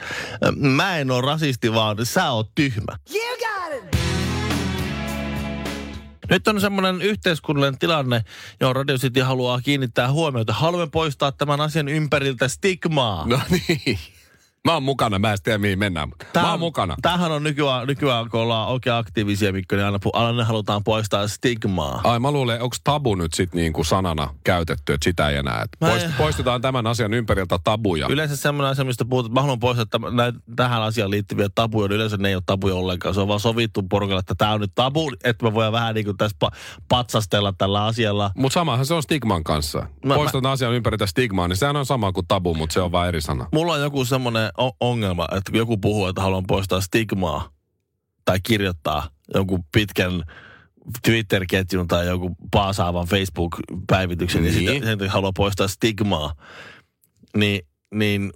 mä 0.55 0.97
en 0.97 1.11
ole 1.11 1.21
rasisti, 1.21 1.73
vaan 1.73 2.05
sä 2.05 2.31
oot 2.31 2.51
tyhmä. 2.55 2.97
Nyt 6.29 6.47
on 6.47 6.61
semmoinen 6.61 7.01
yhteiskunnallinen 7.01 7.79
tilanne, 7.79 8.23
johon 8.59 8.75
Radio 8.75 8.97
City 8.97 9.19
haluaa 9.19 9.61
kiinnittää 9.61 10.11
huomiota. 10.11 10.53
Haluamme 10.53 10.89
poistaa 10.91 11.31
tämän 11.31 11.61
asian 11.61 11.87
ympäriltä 11.87 12.47
stigmaa. 12.47 13.27
No 13.27 13.39
niin. 13.49 13.99
Mä 14.67 14.73
oon 14.73 14.83
mukana, 14.83 15.19
mä 15.19 15.31
en 15.31 15.37
tiedä 15.43 15.57
mihin 15.57 15.79
mennään, 15.79 16.09
mutta 16.09 16.41
mä 16.41 16.49
oon 16.51 16.59
mukana. 16.59 16.95
Tämähän 17.01 17.31
on 17.31 17.43
nykyään, 17.43 17.87
nykyään 17.87 18.29
kun 18.29 18.39
ollaan 18.39 18.67
oikein 18.67 18.95
aktiivisia, 18.95 19.53
Mikko, 19.53 19.75
niin 19.75 19.85
aina, 19.85 19.99
aina 20.13 20.45
halutaan 20.45 20.83
poistaa 20.83 21.27
stigmaa. 21.27 22.01
Ai 22.03 22.19
mä 22.19 22.31
luulen, 22.31 22.61
onko 22.61 22.75
tabu 22.83 23.15
nyt 23.15 23.33
sit 23.33 23.53
niinku 23.53 23.83
sanana 23.83 24.29
käytetty, 24.43 24.93
että 24.93 25.03
sitä 25.03 25.29
ei 25.29 25.37
enää. 25.37 25.61
Et 25.63 25.69
Mä 25.81 25.87
poist, 25.87 26.05
en- 26.05 26.13
poistetaan 26.17 26.61
tämän 26.61 26.87
asian 26.87 27.13
ympäriltä 27.13 27.59
tabuja. 27.63 28.07
Yleensä 28.09 28.35
semmoinen 28.35 28.71
asia, 28.71 28.85
mistä 28.85 29.05
puhutaan, 29.05 29.29
että 29.31 29.39
mä 29.39 29.41
haluan 29.41 29.59
poistaa 29.59 29.85
tämän, 29.85 30.15
näitä, 30.15 30.39
tähän 30.55 30.81
asiaan 30.81 31.11
liittyviä 31.11 31.49
tabuja, 31.55 31.87
niin 31.87 31.95
yleensä 31.95 32.17
ne 32.17 32.29
ei 32.29 32.35
ole 32.35 32.43
tabuja 32.45 32.75
ollenkaan. 32.75 33.13
Se 33.13 33.21
on 33.21 33.27
vaan 33.27 33.39
sovittu 33.39 33.83
porukalle, 33.83 34.19
että 34.19 34.35
tämä 34.37 34.51
on 34.51 34.61
nyt 34.61 34.71
tabu, 34.75 35.11
että 35.23 35.45
me 35.45 35.53
voidaan 35.53 35.73
vähän 35.73 35.95
niin 35.95 36.05
kuin 36.05 36.17
tässä 36.17 36.37
pa- 36.45 36.55
patsastella 36.89 37.53
tällä 37.57 37.85
asialla. 37.85 38.31
Mutta 38.35 38.53
samahan 38.53 38.85
se 38.85 38.93
on 38.93 39.03
stigman 39.03 39.43
kanssa. 39.43 39.87
Mä- 40.05 40.15
Poistetaan 40.15 40.53
asian 40.53 40.73
ympäriltä 40.73 41.05
stigmaa, 41.05 41.47
niin 41.47 41.57
sehän 41.57 41.75
on 41.75 41.85
sama 41.85 42.11
kuin 42.11 42.27
tabu, 42.27 42.53
mutta 42.53 42.73
se 42.73 42.81
on 42.81 42.91
vain 42.91 43.07
eri 43.07 43.21
sana. 43.21 43.45
Mulla 43.53 43.73
on 43.73 43.81
joku 43.81 44.05
semmoinen 44.05 44.51
ongelma, 44.79 45.27
että 45.37 45.57
joku 45.57 45.77
puhuu, 45.77 46.07
että 46.07 46.21
haluan 46.21 46.47
poistaa 46.47 46.81
stigmaa 46.81 47.49
tai 48.25 48.39
kirjoittaa 48.43 49.09
jonkun 49.33 49.63
pitkän 49.71 50.23
Twitter-ketjun 51.05 51.87
tai 51.87 52.07
joku 52.07 52.35
paasaavan 52.51 53.07
Facebook-päivityksen, 53.07 54.43
niin, 54.43 54.65
Niin. 54.65 54.83
sitten 54.83 55.09
haluaa 55.09 55.31
poistaa 55.35 55.67
stigmaa, 55.67 56.33
niin, 57.37 57.61
niin 57.93 58.31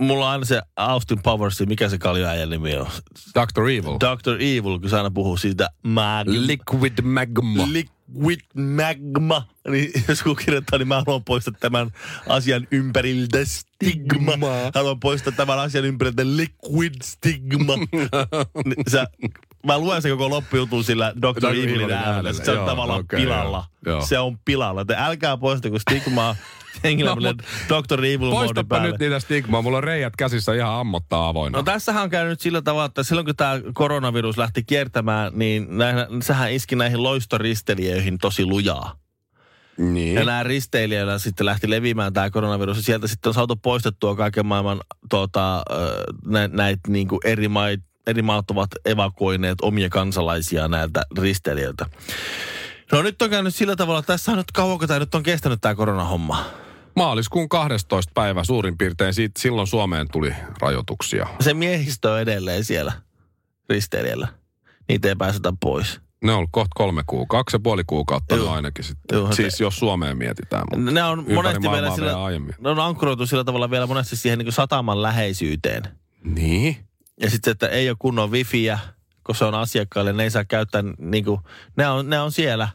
mulla 0.00 0.26
on 0.26 0.30
aina 0.32 0.44
se 0.44 0.62
Austin 0.76 1.22
Powers, 1.22 1.60
mikä 1.66 1.88
se 1.88 1.98
kaljaäijän 1.98 2.50
nimi 2.50 2.76
on? 2.76 2.86
Dr. 3.34 3.62
Evil. 3.62 3.92
Dr. 4.00 4.34
Evil, 4.42 4.78
kun 4.80 4.90
se 4.90 4.96
aina 4.96 5.10
puhuu 5.10 5.36
siitä 5.36 5.68
mag- 5.86 6.46
Liquid 6.46 7.02
magma. 7.02 7.62
Liquid 8.08 8.40
magma. 8.54 9.46
Niin 9.68 9.92
jos 10.08 10.22
kun 10.22 10.36
kirjoittaa, 10.36 10.78
niin 10.78 10.88
mä 10.88 11.02
haluan 11.06 11.24
poistaa 11.24 11.54
tämän 11.60 11.90
asian 12.28 12.68
ympäriltä 12.70 13.38
stigma. 13.44 14.32
Haluan 14.74 15.00
poistaa 15.00 15.32
tämän 15.36 15.58
asian 15.58 15.84
ympäriltä 15.84 16.22
liquid 16.26 16.94
stigma. 17.02 17.72
Niin 18.64 18.84
sä, 18.90 19.06
mä 19.66 19.78
luen 19.78 20.02
sen 20.02 20.10
koko 20.10 20.30
loppujutun 20.30 20.84
sillä 20.84 21.12
Dr. 21.22 21.46
Evilin 21.46 21.90
äänellä. 21.92 22.32
Se 22.32 22.50
on 22.50 22.56
Joo, 22.56 22.66
tavallaan 22.66 23.00
okei, 23.00 23.20
pilalla. 23.20 23.64
joo, 23.86 23.96
joo. 23.96 24.06
Se 24.06 24.18
on 24.18 24.38
pilalla. 24.44 24.84
Te 24.84 24.96
älkää 24.98 25.36
poistako 25.36 25.78
stigmaa. 25.78 26.36
Hengillä 26.84 27.14
No, 27.14 27.34
Dr. 27.68 28.04
Evil 28.04 28.30
Poistapa 28.30 28.68
päälle. 28.68 28.90
nyt 28.90 29.00
niitä 29.00 29.20
stigmaa. 29.20 29.62
Mulla 29.62 29.76
on 29.78 29.84
reijät 29.84 30.16
käsissä 30.16 30.54
ihan 30.54 30.72
ammottaa 30.80 31.28
avoinna. 31.28 31.58
No 31.58 31.62
tässähän 31.62 32.02
on 32.02 32.10
käynyt 32.10 32.40
sillä 32.40 32.62
tavalla, 32.62 32.86
että 32.86 33.02
silloin 33.02 33.24
kun 33.24 33.36
tämä 33.36 33.60
koronavirus 33.74 34.38
lähti 34.38 34.64
kiertämään, 34.64 35.32
niin 35.34 35.78
näin, 35.78 35.96
sehän 36.22 36.52
iski 36.52 36.76
näihin 36.76 37.02
loistoristelijöihin 37.02 38.18
tosi 38.18 38.44
lujaa. 38.46 38.96
niin. 39.78 40.14
Ja 40.14 40.24
nämä 40.24 40.42
risteilijällä 40.42 41.18
sitten 41.18 41.46
lähti 41.46 41.70
leviämään 41.70 42.12
tämä 42.12 42.30
koronavirus. 42.30 42.76
Ja 42.76 42.82
sieltä 42.82 43.06
sitten 43.06 43.30
on 43.30 43.34
saatu 43.34 43.56
poistettua 43.56 44.16
kaiken 44.16 44.46
maailman 44.46 44.80
tota, 45.10 45.62
nä, 46.26 46.48
näitä 46.48 46.80
niin 46.88 47.08
kuin 47.08 47.20
eri, 47.24 47.48
maat, 47.48 47.80
eri 48.06 48.22
maat 48.22 48.50
ovat 48.50 48.70
evakuoineet 48.84 49.58
omia 49.62 49.88
kansalaisia 49.88 50.68
näiltä 50.68 51.02
risteilijöiltä. 51.18 51.86
No 52.92 53.02
nyt 53.02 53.22
on 53.22 53.30
käynyt 53.30 53.54
sillä 53.54 53.76
tavalla, 53.76 53.98
että 54.00 54.12
tässä 54.12 54.32
on 54.32 54.38
nyt 54.38 54.52
kauanko 54.52 54.86
tämä 54.86 54.98
nyt 55.00 55.14
on 55.14 55.22
kestänyt 55.22 55.60
tämä 55.60 55.74
koronahomma. 55.74 56.44
Maaliskuun 56.96 57.48
12. 57.48 58.12
päivä 58.14 58.44
suurin 58.44 58.78
piirtein 58.78 59.14
siitä, 59.14 59.40
silloin 59.40 59.66
Suomeen 59.66 60.06
tuli 60.12 60.34
rajoituksia. 60.60 61.26
Se 61.40 61.54
miehistö 61.54 62.12
on 62.12 62.20
edelleen 62.20 62.64
siellä 62.64 62.92
risteilijällä. 63.68 64.28
Niitä 64.88 65.08
ei 65.08 65.16
pääsetä 65.16 65.52
pois. 65.60 66.00
Ne 66.24 66.32
on 66.32 66.38
ollut 66.38 66.50
kohta 66.52 66.70
kolme 66.74 67.02
kuukautta, 67.06 67.36
kaksi 67.36 67.54
ja 67.54 67.60
puoli 67.60 67.82
kuukautta 67.86 68.34
Joo. 68.34 68.46
no 68.46 68.52
ainakin 68.52 68.84
sitten. 68.84 69.16
Joo, 69.16 69.32
siis 69.32 69.60
jos 69.60 69.78
Suomeen 69.78 70.18
mietitään. 70.18 70.64
Mutta 70.70 70.90
Ne 70.90 71.04
on 71.04 71.24
monesti 71.34 71.70
vielä 71.70 71.94
sillä, 71.94 72.12
ne 72.60 72.68
on 72.70 72.78
ankkuroitu 72.78 73.26
sillä 73.26 73.44
tavalla 73.44 73.70
vielä 73.70 73.86
monesti 73.86 74.16
siihen 74.16 74.38
niin 74.38 74.52
sataman 74.52 75.02
läheisyyteen. 75.02 75.82
Niin? 76.24 76.76
Ja 77.20 77.30
sitten, 77.30 77.50
että 77.50 77.68
ei 77.68 77.88
ole 77.88 77.96
kunnon 78.00 78.30
wifiä, 78.30 78.78
kun 79.26 79.34
se 79.34 79.44
on 79.44 79.54
asiakkaille, 79.54 80.12
ne 80.12 80.22
ei 80.22 80.30
saa 80.30 80.44
käyttää, 80.44 80.82
niin 80.98 81.24
kuin, 81.24 81.40
ne, 81.76 81.88
on, 81.88 82.10
ne 82.10 82.20
on 82.20 82.32
siellä. 82.32 82.68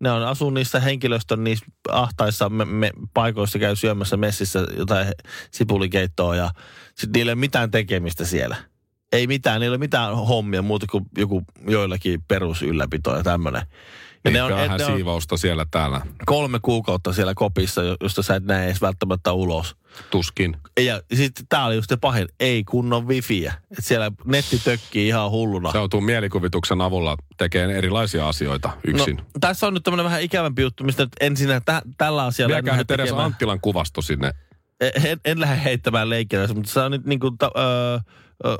Ne 0.00 0.10
on 0.10 0.22
asuu 0.22 0.50
niissä 0.50 0.80
henkilöstön 0.80 1.44
niissä 1.44 1.66
ahtaissa 1.88 2.48
me, 2.48 2.64
me, 2.64 2.90
paikoissa, 3.14 3.58
käy 3.58 3.76
syömässä 3.76 4.16
messissä 4.16 4.66
jotain 4.76 5.06
sipulikeittoa 5.50 6.36
ja 6.36 6.50
sitten 6.94 7.12
niillä 7.12 7.30
ei 7.30 7.34
ole 7.34 7.40
mitään 7.40 7.70
tekemistä 7.70 8.24
siellä. 8.24 8.56
Ei 9.12 9.26
mitään, 9.26 9.60
niillä 9.60 9.74
ei 9.74 9.76
ole 9.76 9.84
mitään 9.84 10.16
hommia 10.16 10.62
muuta 10.62 10.86
kuin 10.90 11.04
joku 11.18 11.42
joillakin 11.68 12.22
perusylläpito 12.28 13.16
ja 13.16 13.22
tämmöinen. 13.22 13.62
Niin 14.24 14.32
ne 14.32 14.42
on, 14.42 14.52
vähän 14.52 14.78
ne 14.78 14.84
on 14.84 14.92
siivousta 14.96 15.36
siellä 15.36 15.66
täällä. 15.70 16.00
kolme 16.26 16.58
kuukautta 16.62 17.12
siellä 17.12 17.32
kopissa, 17.34 17.82
jo- 17.82 17.96
josta 18.00 18.22
sä 18.22 18.34
et 18.36 18.44
näe 18.44 18.66
edes 18.66 18.80
välttämättä 18.80 19.32
ulos. 19.32 19.76
Tuskin. 20.10 20.56
Ja 20.80 21.02
sitten 21.14 21.46
tää 21.48 21.64
oli 21.66 21.74
just 21.74 21.88
se 21.88 21.96
pahin, 21.96 22.28
ei 22.40 22.64
kunnon 22.64 23.08
wifiä. 23.08 23.54
Et 23.78 23.84
siellä 23.84 24.12
netti 24.24 24.58
tökkii 24.58 25.08
ihan 25.08 25.30
hulluna. 25.30 25.72
Se 25.72 25.78
tuon 25.90 26.04
mielikuvituksen 26.04 26.80
avulla 26.80 27.16
tekee 27.36 27.78
erilaisia 27.78 28.28
asioita 28.28 28.70
yksin. 28.86 29.16
No, 29.16 29.22
tässä 29.40 29.66
on 29.66 29.74
nyt 29.74 29.82
tämmöinen 29.82 30.04
vähän 30.04 30.22
ikävämpi 30.22 30.62
juttu, 30.62 30.84
mistä 30.84 31.02
nyt 31.02 31.12
ensin 31.20 31.48
tä, 31.64 31.82
tällä 31.98 32.24
asialla... 32.24 32.54
lähde 32.54 32.76
nyt 32.76 32.90
edes 32.90 33.04
tekemään- 33.04 33.24
Anttilan 33.26 33.60
kuvasto 33.60 34.02
sinne. 34.02 34.30
en, 34.80 35.20
en 35.24 35.40
lähde 35.40 35.64
heittämään 35.64 36.10
leikkiä, 36.10 36.46
mutta 36.54 36.72
se 36.72 36.80
on 36.80 36.90
nyt 36.90 37.04
niin 37.04 37.20
kuin, 37.20 37.38
ta, 37.38 37.50
öö, 37.56 37.98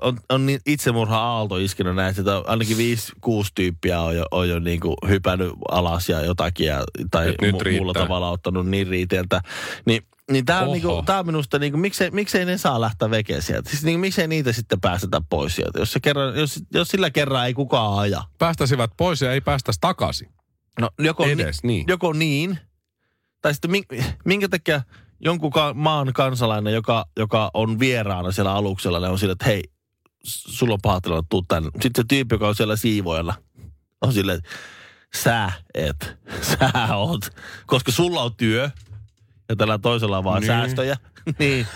on, 0.00 0.18
on 0.30 0.46
niin 0.46 0.60
itsemurha 0.66 1.18
aalto 1.18 1.56
iskenyt 1.56 1.94
näin, 1.94 2.14
että 2.18 2.38
ainakin 2.46 2.76
viisi, 2.76 3.12
kuusi 3.20 3.52
tyyppiä 3.54 4.00
on 4.00 4.16
jo, 4.16 4.24
on 4.30 4.48
jo 4.48 4.58
niin 4.58 4.80
kuin 4.80 4.96
hypännyt 5.08 5.52
alas 5.70 6.08
ja 6.08 6.20
jotakin, 6.20 6.66
ja, 6.66 6.84
tai 7.10 7.26
nyt 7.26 7.36
mu- 7.42 7.50
muulla 7.50 7.62
riittää. 7.62 8.02
tavalla 8.02 8.30
ottanut 8.30 8.66
niin 8.66 8.86
riiteeltä. 8.86 9.40
Niin, 9.86 10.02
niin 10.30 10.44
tämä 10.44 10.60
on, 10.60 10.72
niinku, 10.72 11.02
tää 11.06 11.18
on 11.18 11.26
minusta, 11.26 11.58
niinku, 11.58 11.78
miksei, 11.78 12.10
miksei 12.10 12.44
ne 12.44 12.58
saa 12.58 12.80
lähteä 12.80 13.10
veke 13.10 13.40
sieltä? 13.40 13.70
Siis 13.70 13.84
niinku, 13.84 14.00
miksei 14.00 14.28
niitä 14.28 14.52
sitten 14.52 14.80
päästetä 14.80 15.20
pois 15.30 15.56
sieltä? 15.56 15.78
Jos, 15.78 15.92
se 15.92 16.00
kerran, 16.00 16.36
jos, 16.36 16.62
jos 16.74 16.88
sillä 16.88 17.10
kerran 17.10 17.46
ei 17.46 17.54
kukaan 17.54 17.98
aja. 17.98 18.22
Päästäisivät 18.38 18.90
pois 18.96 19.20
ja 19.20 19.32
ei 19.32 19.40
päästäisi 19.40 19.80
takaisin. 19.80 20.28
No 20.80 20.90
joko, 20.98 21.24
Edes, 21.24 21.62
niin. 21.62 21.84
joko 21.88 22.12
niin, 22.12 22.58
tai 23.42 23.54
sitten 23.54 23.70
min- 23.70 24.04
minkä 24.24 24.48
takia 24.48 24.82
jonkun 25.20 25.50
ka- 25.50 25.74
maan 25.74 26.12
kansalainen, 26.12 26.74
joka, 26.74 27.04
joka 27.18 27.50
on 27.54 27.78
vieraana 27.78 28.32
siellä 28.32 28.52
aluksella, 28.54 29.00
ne 29.00 29.08
on 29.08 29.18
sillä, 29.18 29.32
että 29.32 29.44
hei, 29.44 29.62
sulla 30.24 30.74
on 30.74 30.80
paha 30.82 31.00
tilanne, 31.00 31.26
tuu 31.30 31.42
tänne. 31.42 31.70
Sitten 31.82 32.02
se 32.02 32.04
tyyppi, 32.08 32.34
joka 32.34 32.48
on 32.48 32.54
siellä 32.54 32.76
siivoilla, 32.76 33.34
on 34.00 34.12
silleen, 34.12 34.38
että 34.38 34.50
sä 35.14 35.52
et, 35.74 36.16
sä 36.50 36.96
oot, 36.96 37.30
koska 37.66 37.92
sulla 37.92 38.22
on 38.22 38.34
työ, 38.36 38.70
ja 39.48 39.56
tällä 39.56 39.78
toisella 39.78 40.18
on 40.18 40.24
vaan 40.24 40.40
Niin. 40.40 40.46
säästöjä, 40.46 40.96
niin, 41.38 41.66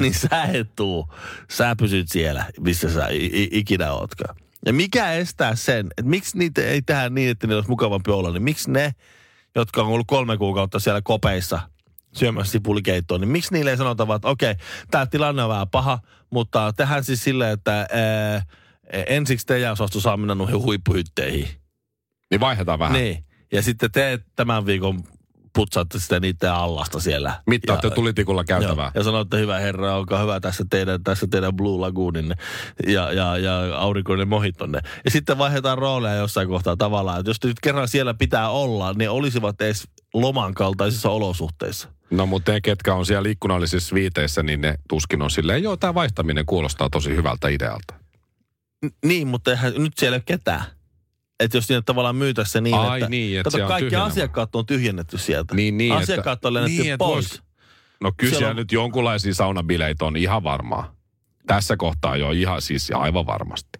niin 0.00 0.14
sä 0.14 0.42
et 0.52 0.74
tuu. 0.76 1.08
Sä 1.50 1.76
pysyt 1.76 2.08
siellä, 2.08 2.44
missä 2.60 2.90
sä 2.94 3.08
i- 3.08 3.48
ikinä 3.52 3.92
ootkaan. 3.92 4.36
Ja 4.66 4.72
mikä 4.72 5.12
estää 5.12 5.54
sen, 5.54 5.86
että 5.96 6.10
miksi 6.10 6.38
niitä 6.38 6.60
ei 6.62 6.82
tehdä 6.82 7.08
niin, 7.10 7.30
että 7.30 7.46
niillä 7.46 7.58
olisi 7.58 7.70
mukavampi 7.70 8.10
olla, 8.10 8.30
niin 8.30 8.42
miksi 8.42 8.70
ne, 8.70 8.94
jotka 9.54 9.82
on 9.82 9.88
ollut 9.88 10.06
kolme 10.06 10.36
kuukautta 10.36 10.78
siellä 10.78 11.00
kopeissa 11.02 11.60
syömässä 12.14 12.52
sipulikeittoa, 12.52 13.18
niin 13.18 13.28
miksi 13.28 13.54
niille 13.54 13.70
ei 13.70 13.76
sanota 13.76 14.06
vaan, 14.06 14.16
että 14.16 14.28
okei, 14.28 14.54
tämä 14.90 15.06
tilanne 15.06 15.42
on 15.42 15.48
vähän 15.48 15.68
paha, 15.68 15.98
mutta 16.30 16.72
tehdään 16.76 17.04
siis 17.04 17.24
silleen, 17.24 17.52
että 17.52 17.86
ää, 17.92 18.42
ensiksi 19.06 19.46
teidän 19.46 19.72
osasto 19.72 20.00
saa 20.00 20.16
mennä 20.16 20.34
noihin 20.34 20.62
huippuhytteihin. 20.62 21.48
Niin 22.30 22.40
vaihdetaan 22.40 22.78
vähän. 22.78 22.92
Niin. 22.92 23.24
Ja 23.52 23.62
sitten 23.62 23.90
te 23.92 24.18
tämän 24.36 24.66
viikon 24.66 25.02
putsaatte 25.54 25.98
sitä 25.98 26.20
niiden 26.20 26.52
allasta 26.52 27.00
siellä. 27.00 27.42
Mittaatte 27.46 27.90
tulitikulla 27.90 28.44
käytävää. 28.44 28.84
Joo, 28.84 28.92
ja 28.94 29.02
sanoitte, 29.02 29.38
hyvä 29.38 29.58
herra, 29.58 29.94
olkaa 29.94 30.20
hyvä 30.20 30.40
tässä 30.40 30.64
teidän, 30.70 31.02
tässä 31.02 31.26
teidän 31.30 31.56
Blue 31.56 31.80
Lagooninne 31.80 32.34
ja, 32.86 33.12
ja, 33.12 33.38
ja 33.38 33.78
aurinkoinen 33.78 34.28
mohittonne. 34.28 34.80
Ja 35.04 35.10
sitten 35.10 35.38
vaihdetaan 35.38 35.78
rooleja 35.78 36.16
jossain 36.16 36.48
kohtaa 36.48 36.76
tavallaan, 36.76 37.20
että 37.20 37.30
jos 37.30 37.44
nyt 37.44 37.60
kerran 37.62 37.88
siellä 37.88 38.14
pitää 38.14 38.50
olla, 38.50 38.92
niin 38.92 39.10
olisivat 39.10 39.60
edes 39.60 39.88
loman 40.14 40.54
kaltaisissa 40.54 41.10
olosuhteissa. 41.10 41.88
No 42.10 42.26
mutta 42.26 42.52
ne, 42.52 42.60
ketkä 42.60 42.94
on 42.94 43.06
siellä 43.06 43.28
ikkunallisissa 43.28 43.94
viiteissä, 43.94 44.42
niin 44.42 44.60
ne 44.60 44.74
tuskin 44.88 45.22
on 45.22 45.30
silleen, 45.30 45.62
joo, 45.62 45.76
tämä 45.76 45.94
vaihtaminen 45.94 46.46
kuulostaa 46.46 46.90
tosi 46.90 47.10
hyvältä 47.16 47.48
idealta. 47.48 47.94
N- 48.86 48.88
niin, 49.08 49.26
mutta 49.28 49.50
eihän 49.50 49.72
nyt 49.78 49.92
siellä 49.98 50.14
ei 50.14 50.18
ole 50.18 50.22
ketään. 50.26 50.62
Että 51.40 51.56
jos 51.56 51.68
niitä 51.68 51.82
tavallaan 51.82 52.16
myytäisi 52.16 52.52
se 52.52 52.60
niin, 52.60 52.74
Ai 52.74 52.98
että, 53.00 53.10
niin, 53.10 53.38
että 53.40 53.50
kato, 53.50 53.66
kaikki 53.68 53.84
tyhjennä. 53.90 54.04
asiakkaat 54.04 54.56
on 54.56 54.66
tyhjennetty 54.66 55.18
sieltä. 55.18 55.54
Niin, 55.54 55.78
niin, 55.78 55.92
Asiakkaat 55.92 56.36
että- 56.38 56.48
on 56.48 56.54
lennetty 56.54 56.82
niin, 56.82 56.98
pois. 56.98 57.34
vois- 57.34 57.42
No 58.00 58.12
kyllä 58.16 58.48
on- 58.48 58.56
nyt 58.56 58.72
jonkunlaisia 58.72 59.34
saunabileitä 59.34 60.04
on 60.04 60.16
ihan 60.16 60.42
varmaa. 60.44 60.94
Tässä 61.46 61.76
kohtaa 61.76 62.16
jo 62.16 62.30
ihan 62.30 62.62
siis 62.62 62.90
aivan 62.94 63.26
varmasti. 63.26 63.78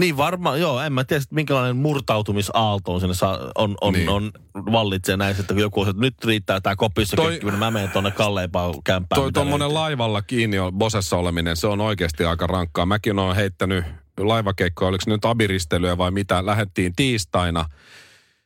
Niin 0.00 0.16
varmaan, 0.16 0.60
joo, 0.60 0.80
en 0.80 0.92
mä 0.92 1.04
tiedä, 1.04 1.22
minkälainen 1.30 1.76
murtautumisaalto 1.76 2.94
on 2.94 3.00
sinne 3.00 3.14
saa, 3.14 3.38
on, 3.54 3.74
on, 3.80 3.92
Niin. 3.92 4.08
on, 4.08 4.30
vallitsee 4.54 5.16
näin, 5.16 5.36
että 5.40 5.54
kun 5.54 5.62
joku 5.62 5.80
on, 5.80 5.88
että 5.88 6.00
nyt 6.00 6.24
riittää 6.24 6.60
tämä 6.60 6.76
kopissa 6.76 7.16
Toi- 7.16 7.30
kökkiminen, 7.30 7.58
mä 7.58 7.70
menen 7.70 7.90
tuonne 7.90 8.10
kalleimpaan 8.10 8.74
kämppään. 8.84 9.22
Toi 9.22 9.32
tuommoinen 9.32 9.74
laivalla 9.74 10.22
kiinni 10.22 10.58
on, 10.58 10.72
bosessa 10.72 11.16
oleminen, 11.16 11.56
se 11.56 11.66
on 11.66 11.80
oikeasti 11.80 12.24
aika 12.24 12.46
rankkaa. 12.46 12.86
Mäkin 12.86 13.18
olen 13.18 13.36
heittänyt 13.36 13.84
laivakeikkoa, 14.20 14.88
oliko 14.88 15.04
se 15.04 15.10
nyt 15.10 15.24
abiristelyä 15.24 15.98
vai 15.98 16.10
mitä, 16.10 16.46
lähdettiin 16.46 16.92
tiistaina 16.96 17.64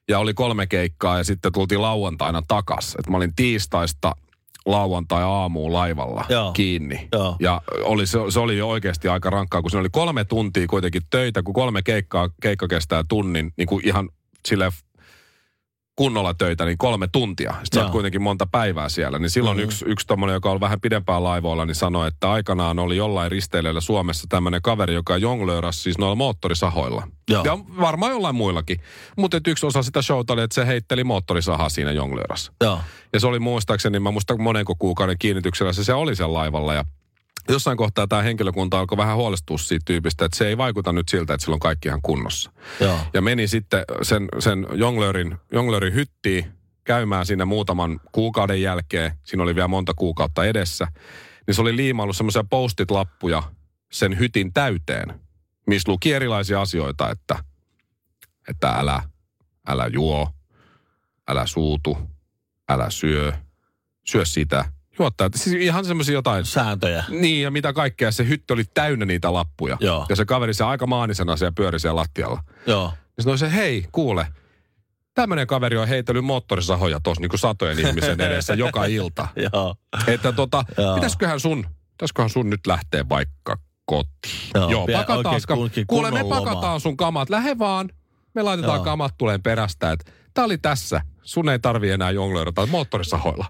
ja 0.08 0.18
oli 0.18 0.34
kolme 0.34 0.66
keikkaa 0.66 1.18
ja 1.18 1.24
sitten 1.24 1.52
tultiin 1.52 1.82
lauantaina 1.82 2.42
takas. 2.48 2.96
Et 2.98 3.08
mä 3.08 3.16
olin 3.16 3.34
tiistaista 3.36 4.12
lauantai 4.66 5.22
aamuun 5.22 5.72
laivalla 5.72 6.24
Joo. 6.28 6.52
kiinni. 6.52 7.08
Joo. 7.12 7.36
Ja 7.40 7.60
oli, 7.82 8.06
se, 8.06 8.18
se 8.28 8.40
oli 8.40 8.58
jo 8.58 8.68
oikeasti 8.68 9.08
aika 9.08 9.30
rankkaa, 9.30 9.62
kun 9.62 9.70
se 9.70 9.78
oli 9.78 9.88
kolme 9.92 10.24
tuntia 10.24 10.66
kuitenkin 10.66 11.02
töitä, 11.10 11.42
kun 11.42 11.54
kolme 11.54 11.82
keikkaa, 11.82 12.30
keikka 12.42 12.68
kestää 12.68 13.04
tunnin, 13.08 13.52
niin 13.56 13.66
kuin 13.66 13.88
ihan 13.88 14.08
sille 14.48 14.72
kunnolla 15.96 16.34
töitä, 16.34 16.64
niin 16.64 16.78
kolme 16.78 17.08
tuntia. 17.12 17.54
Sitten 17.64 17.84
sä 17.84 17.90
kuitenkin 17.90 18.22
monta 18.22 18.46
päivää 18.46 18.88
siellä. 18.88 19.18
Niin 19.18 19.30
silloin 19.30 19.56
Mhm. 19.56 19.60
mm-hmm. 19.60 19.68
yksi, 19.68 19.84
yksi 19.88 20.06
tommonen, 20.06 20.34
joka 20.34 20.50
on 20.50 20.60
vähän 20.60 20.80
pidempään 20.80 21.24
laivoilla, 21.24 21.66
niin 21.66 21.74
sanoi, 21.74 22.08
että 22.08 22.30
aikanaan 22.32 22.78
oli 22.78 22.96
jollain 22.96 23.30
risteilyllä 23.30 23.80
Suomessa 23.80 24.26
tämmöinen 24.28 24.62
kaveri, 24.62 24.94
joka 24.94 25.16
jonglöörasi 25.16 25.80
siis 25.80 25.98
noilla 25.98 26.14
moottorisahoilla. 26.14 27.08
Joo. 27.30 27.44
Ja 27.44 27.58
varmaan 27.80 28.12
jollain 28.12 28.34
muillakin. 28.34 28.80
Mutta 29.16 29.40
yksi 29.46 29.66
osa 29.66 29.82
sitä 29.82 30.02
showta 30.02 30.32
oli, 30.32 30.42
että 30.42 30.54
se 30.54 30.66
heitteli 30.66 31.04
moottorisahaa 31.04 31.68
siinä 31.68 31.92
jonglöörassa. 31.92 32.52
Joo. 32.60 32.80
Ja 33.12 33.20
se 33.20 33.26
oli 33.26 33.38
muistaakseni, 33.38 34.00
mä 34.00 34.10
muistan 34.10 34.42
monenko 34.42 34.74
kuukauden 34.78 35.16
kiinnityksellä 35.18 35.72
se, 35.72 35.84
se 35.84 35.94
oli 35.94 36.16
siellä 36.16 36.34
laivalla 36.34 36.74
ja 36.74 36.84
jossain 37.48 37.76
kohtaa 37.76 38.06
tämä 38.06 38.22
henkilökunta 38.22 38.78
alkoi 38.78 38.98
vähän 38.98 39.16
huolestua 39.16 39.58
siitä 39.58 39.82
tyypistä, 39.84 40.24
että 40.24 40.38
se 40.38 40.48
ei 40.48 40.56
vaikuta 40.56 40.92
nyt 40.92 41.08
siltä, 41.08 41.34
että 41.34 41.44
sillä 41.44 41.54
on 41.54 41.60
kaikki 41.60 41.88
ihan 41.88 42.02
kunnossa. 42.02 42.50
Joo. 42.80 42.98
Ja 43.14 43.22
meni 43.22 43.48
sitten 43.48 43.84
sen, 44.02 44.28
sen 44.38 44.66
jonglöörin, 44.72 45.36
jonglöörin 45.52 45.94
hyttiin 45.94 46.52
käymään 46.84 47.26
siinä 47.26 47.44
muutaman 47.44 48.00
kuukauden 48.12 48.62
jälkeen. 48.62 49.12
Siinä 49.24 49.42
oli 49.42 49.54
vielä 49.54 49.68
monta 49.68 49.94
kuukautta 49.94 50.44
edessä. 50.44 50.86
Niin 51.46 51.54
se 51.54 51.62
oli 51.62 51.76
liimaillut 51.76 52.16
semmoisia 52.16 52.44
postit-lappuja 52.44 53.42
sen 53.92 54.18
hytin 54.18 54.52
täyteen, 54.52 55.20
missä 55.66 55.92
luki 55.92 56.12
erilaisia 56.12 56.60
asioita, 56.60 57.10
että, 57.10 57.38
että 58.48 58.70
älä, 58.70 59.02
älä 59.68 59.86
juo, 59.86 60.28
älä 61.28 61.46
suutu, 61.46 61.98
älä 62.68 62.90
syö, 62.90 63.32
syö 64.06 64.24
sitä, 64.24 64.64
juottaa. 64.98 65.28
Siis 65.34 65.56
ihan 65.62 65.84
semmoisia 65.84 66.14
jotain 66.14 66.44
Sääntöjä. 66.44 67.04
niin, 67.08 67.42
ja 67.42 67.50
mitä 67.50 67.72
kaikkea. 67.72 68.10
Se 68.10 68.28
hytti 68.28 68.52
oli 68.52 68.64
täynnä 68.74 69.04
niitä 69.04 69.32
lappuja. 69.32 69.76
Joo. 69.80 70.06
Ja 70.08 70.16
se 70.16 70.24
kaveri 70.24 70.54
se 70.54 70.64
aika 70.64 70.86
maanisena 70.86 71.36
siellä 71.36 71.52
pyöri 71.56 71.80
siellä 71.80 72.00
lattialla. 72.00 72.42
Joo. 72.66 72.92
Ja 73.16 73.22
sanoi 73.22 73.38
se, 73.38 73.52
hei, 73.52 73.86
kuule, 73.92 74.26
tämmöinen 75.14 75.46
kaveri 75.46 75.76
on 75.76 75.88
heitellyt 75.88 76.24
moottorisahoja 76.24 77.00
tuossa 77.00 77.20
niin 77.20 77.38
satojen 77.38 77.78
ihmisen 77.78 78.20
edessä 78.20 78.54
joka 78.54 78.84
ilta. 78.84 79.28
Joo. 79.52 79.76
Että 80.06 80.32
tota, 80.32 80.64
Joo. 80.78 80.94
pitäisiköhän 80.94 81.40
sun, 81.40 81.66
pitäisiköhän 81.90 82.30
sun 82.30 82.50
nyt 82.50 82.66
lähteä 82.66 83.08
vaikka 83.08 83.58
kotiin? 83.84 84.50
Joo, 84.54 84.70
Joo 84.70 84.86
pakataan, 84.92 85.40
kunkin 85.54 85.86
kuule 85.86 86.10
me 86.10 86.20
kunnon 86.20 86.38
lomaa. 86.38 86.54
pakataan 86.54 86.80
sun 86.80 86.96
kamat, 86.96 87.30
lähde 87.30 87.58
vaan. 87.58 87.90
Me 88.34 88.42
laitetaan 88.42 88.76
Joo. 88.76 88.84
kamat 88.84 89.14
tuleen 89.18 89.42
perästä, 89.42 89.92
että 89.92 90.12
tää 90.34 90.44
oli 90.44 90.58
tässä. 90.58 91.00
Sun 91.22 91.48
ei 91.48 91.58
tarvi 91.58 91.90
enää 91.90 92.10
jonglöörata 92.10 92.66
moottorisahoilla. 92.66 93.46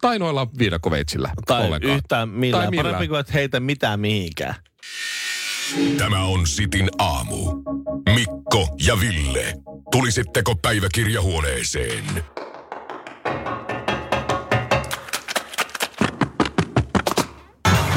Tai 0.00 0.18
noilla 0.18 0.46
viidakkoveitsillä 0.58 1.30
Tai 1.46 1.66
ollenkaan. 1.66 1.96
yhtään 1.96 2.28
millään. 2.28 2.62
Tai 2.64 2.70
millään. 2.70 2.86
Parempi 2.94 3.08
kuin 3.08 3.20
et 3.20 3.32
heitä 3.34 3.60
mitään 3.60 4.00
mihinkään. 4.00 4.54
Tämä 5.98 6.24
on 6.24 6.46
Sitin 6.46 6.90
aamu. 6.98 7.62
Mikko 8.14 8.76
ja 8.86 9.00
Ville. 9.00 9.54
Tulisitteko 9.92 10.54
päiväkirjahuoneeseen? 10.62 12.04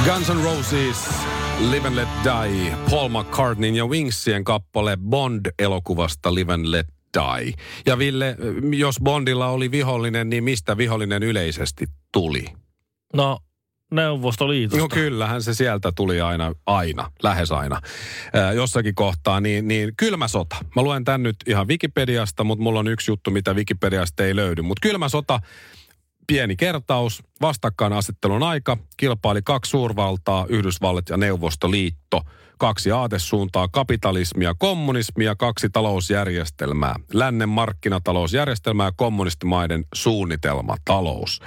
Guns 0.06 0.30
N' 0.30 0.44
Roses, 0.44 0.98
Live 1.72 1.88
and 1.88 1.96
Let 1.96 2.08
Die, 2.24 2.76
Paul 2.90 3.10
McCartneyn 3.10 3.76
ja 3.76 3.86
Wingsien 3.86 4.44
kappale 4.44 4.98
Bond-elokuvasta 4.98 6.36
Live 6.36 6.54
and 6.54 6.66
Let 6.66 6.88
Die. 7.18 7.54
Ja 7.86 7.98
Ville, 7.98 8.38
jos 8.78 9.00
Bondilla 9.04 9.48
oli 9.48 9.72
vihollinen, 9.72 10.30
niin 10.30 10.44
mistä 10.44 10.78
vihollinen 10.78 11.24
yleisesti 11.24 11.86
tuli? 12.12 12.46
No, 13.14 13.40
Neuvostoliitosta. 13.94 14.82
No 14.82 14.88
kyllähän 14.88 15.44
se 15.44 15.54
sieltä 15.54 15.92
tuli 15.96 16.22
aina, 16.22 16.54
aina, 16.66 17.12
lähes 17.24 17.52
aina. 17.52 17.82
Ää, 18.34 18.54
jossakin 18.54 18.96
kohtaa, 18.96 19.42
niin, 19.42 19.68
niin 19.68 19.94
kylmä 19.98 20.28
sota. 20.28 20.56
Mä 20.76 20.82
luen 20.82 21.04
tän 21.04 21.24
nyt 21.24 21.36
ihan 21.48 21.68
Wikipediasta, 21.68 22.44
mutta 22.44 22.64
mulla 22.64 22.80
on 22.80 22.88
yksi 22.88 23.12
juttu, 23.12 23.32
mitä 23.32 23.54
Wikipediasta 23.54 24.26
ei 24.26 24.36
löydy. 24.36 24.62
Mutta 24.62 24.82
kylmä 24.82 25.10
sota 25.10 25.40
pieni 26.28 26.56
kertaus. 26.56 27.24
Vastakkainasettelun 27.42 28.44
aika. 28.44 28.78
Kilpaili 28.98 29.42
kaksi 29.42 29.70
suurvaltaa, 29.70 30.46
Yhdysvallat 30.50 31.10
ja 31.10 31.18
Neuvostoliitto. 31.18 32.22
Kaksi 32.64 32.92
aatesuuntaa, 32.92 33.68
kapitalismia, 33.68 34.56
kommunismia, 34.58 35.36
kaksi 35.36 35.70
talousjärjestelmää. 35.70 36.96
Lännen 37.14 37.50
markkinatalousjärjestelmää 37.50 38.88
ja 38.88 38.92
kommunistimaiden 38.92 39.86
suunnitelmatalous. 39.94 41.42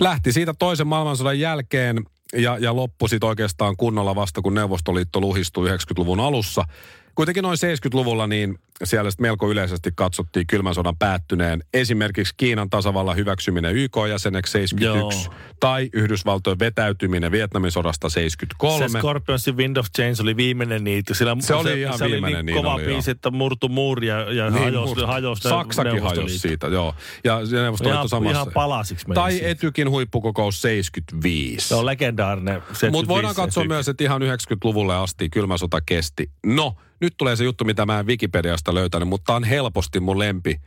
Lähti 0.00 0.32
siitä 0.32 0.54
toisen 0.58 0.86
maailmansodan 0.86 1.40
jälkeen 1.40 2.04
ja, 2.32 2.58
ja 2.58 2.76
loppui 2.76 3.08
sitten 3.08 3.28
oikeastaan 3.28 3.76
kunnolla 3.76 4.14
vasta, 4.14 4.42
kun 4.42 4.54
Neuvostoliitto 4.54 5.20
luhistui 5.20 5.68
90-luvun 5.68 6.20
alussa. 6.20 6.64
Kuitenkin 7.14 7.42
noin 7.42 7.58
70-luvulla 7.58 8.26
niin 8.26 8.58
siellä 8.84 9.10
melko 9.18 9.50
yleisesti 9.50 9.90
katsottiin 9.94 10.46
kylmän 10.46 10.74
sodan 10.74 10.96
päättyneen. 10.96 11.64
Esimerkiksi 11.74 12.34
Kiinan 12.36 12.70
tasavallan 12.70 13.16
hyväksyminen 13.16 13.76
YK-jäseneksi 13.76 14.52
71 14.52 15.24
Joo. 15.24 15.34
tai 15.60 15.90
Yhdysvaltojen 15.92 16.58
vetäytyminen 16.58 17.32
Vietnamin 17.32 17.70
sodasta 17.70 18.08
73. 18.08 18.88
Se 18.88 18.98
Scorpionsin 18.98 19.56
Wind 19.56 19.76
of 19.76 19.86
Change 19.96 20.22
oli 20.22 20.36
viimeinen 20.36 20.84
niitä. 20.84 21.14
Sillä 21.14 21.36
Se 21.40 21.54
oli 21.54 21.80
ihan 21.80 21.98
se 21.98 22.04
oli 22.04 22.12
viimeinen, 22.12 22.46
niin 22.46 22.54
niin 22.54 22.64
kova 22.64 22.74
oli, 22.74 22.84
biisi, 22.84 23.10
että 23.10 23.30
murtu 23.30 23.68
muuri 23.68 24.06
ja, 24.06 24.32
ja 24.32 24.50
niin, 24.50 24.62
hajosi, 24.62 24.94
mut 24.94 25.06
hajosi 25.06 25.42
Saksakin 25.42 26.02
hajosi 26.02 26.38
siitä, 26.38 26.66
joo. 26.66 26.94
Ja 27.24 27.34
Neuvostoliitto 27.34 27.88
Ihan, 27.88 28.08
samassa. 28.08 28.30
ihan 28.30 28.52
palasiksi 28.54 29.08
meni 29.08 29.14
tai 29.14 29.32
siitä. 29.32 29.48
Etykin 29.48 29.90
huippukokous 29.90 30.62
75. 30.62 31.68
Se 31.68 31.74
on 31.74 31.86
legendaarinen. 31.86 32.54
Mutta 32.54 32.68
75 32.74 33.08
voidaan 33.08 33.34
katsoa 33.34 33.64
myös, 33.64 33.88
että 33.88 34.04
ihan 34.04 34.22
90-luvulle 34.22 34.96
asti 34.96 35.30
kylmä 35.30 35.58
sota 35.58 35.80
kesti. 35.80 36.30
No, 36.46 36.76
nyt 37.02 37.14
tulee 37.18 37.36
se 37.36 37.44
juttu, 37.44 37.64
mitä 37.64 37.86
mä 37.86 37.98
en 37.98 38.06
Wikipediasta 38.06 38.74
löytänyt, 38.74 39.08
mutta 39.08 39.34
on 39.34 39.44
helposti 39.44 40.00
mun 40.00 40.18
lempi 40.18 40.60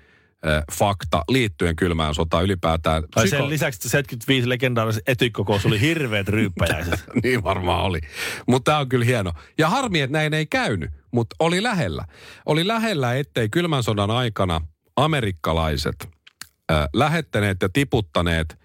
fakta 0.71 1.23
liittyen 1.29 1.75
kylmään 1.75 2.15
sotaan 2.15 2.43
ylipäätään. 2.43 3.03
Tai 3.13 3.25
Psyko- 3.25 3.29
sen 3.29 3.49
lisäksi 3.49 3.77
että 3.77 3.89
75 3.89 4.49
legendaarisen 4.49 5.03
etykokous 5.07 5.65
oli 5.65 5.81
hirveät 5.81 6.27
ryyppäjäiset. 6.27 7.03
niin 7.23 7.43
varmaan 7.43 7.83
oli. 7.83 7.99
Mutta 8.47 8.71
tämä 8.71 8.79
on 8.79 8.89
kyllä 8.89 9.05
hieno. 9.05 9.31
Ja 9.57 9.69
harmi, 9.69 10.01
että 10.01 10.17
näin 10.17 10.33
ei 10.33 10.45
käynyt, 10.45 10.91
mutta 11.11 11.35
oli 11.39 11.63
lähellä. 11.63 12.05
Oli 12.45 12.67
lähellä, 12.67 13.15
ettei 13.15 13.49
kylmän 13.49 13.83
sodan 13.83 14.11
aikana 14.11 14.61
amerikkalaiset 14.95 15.95
äh, 16.71 16.87
lähettäneet 16.93 17.57
ja 17.61 17.69
tiputtaneet 17.73 18.59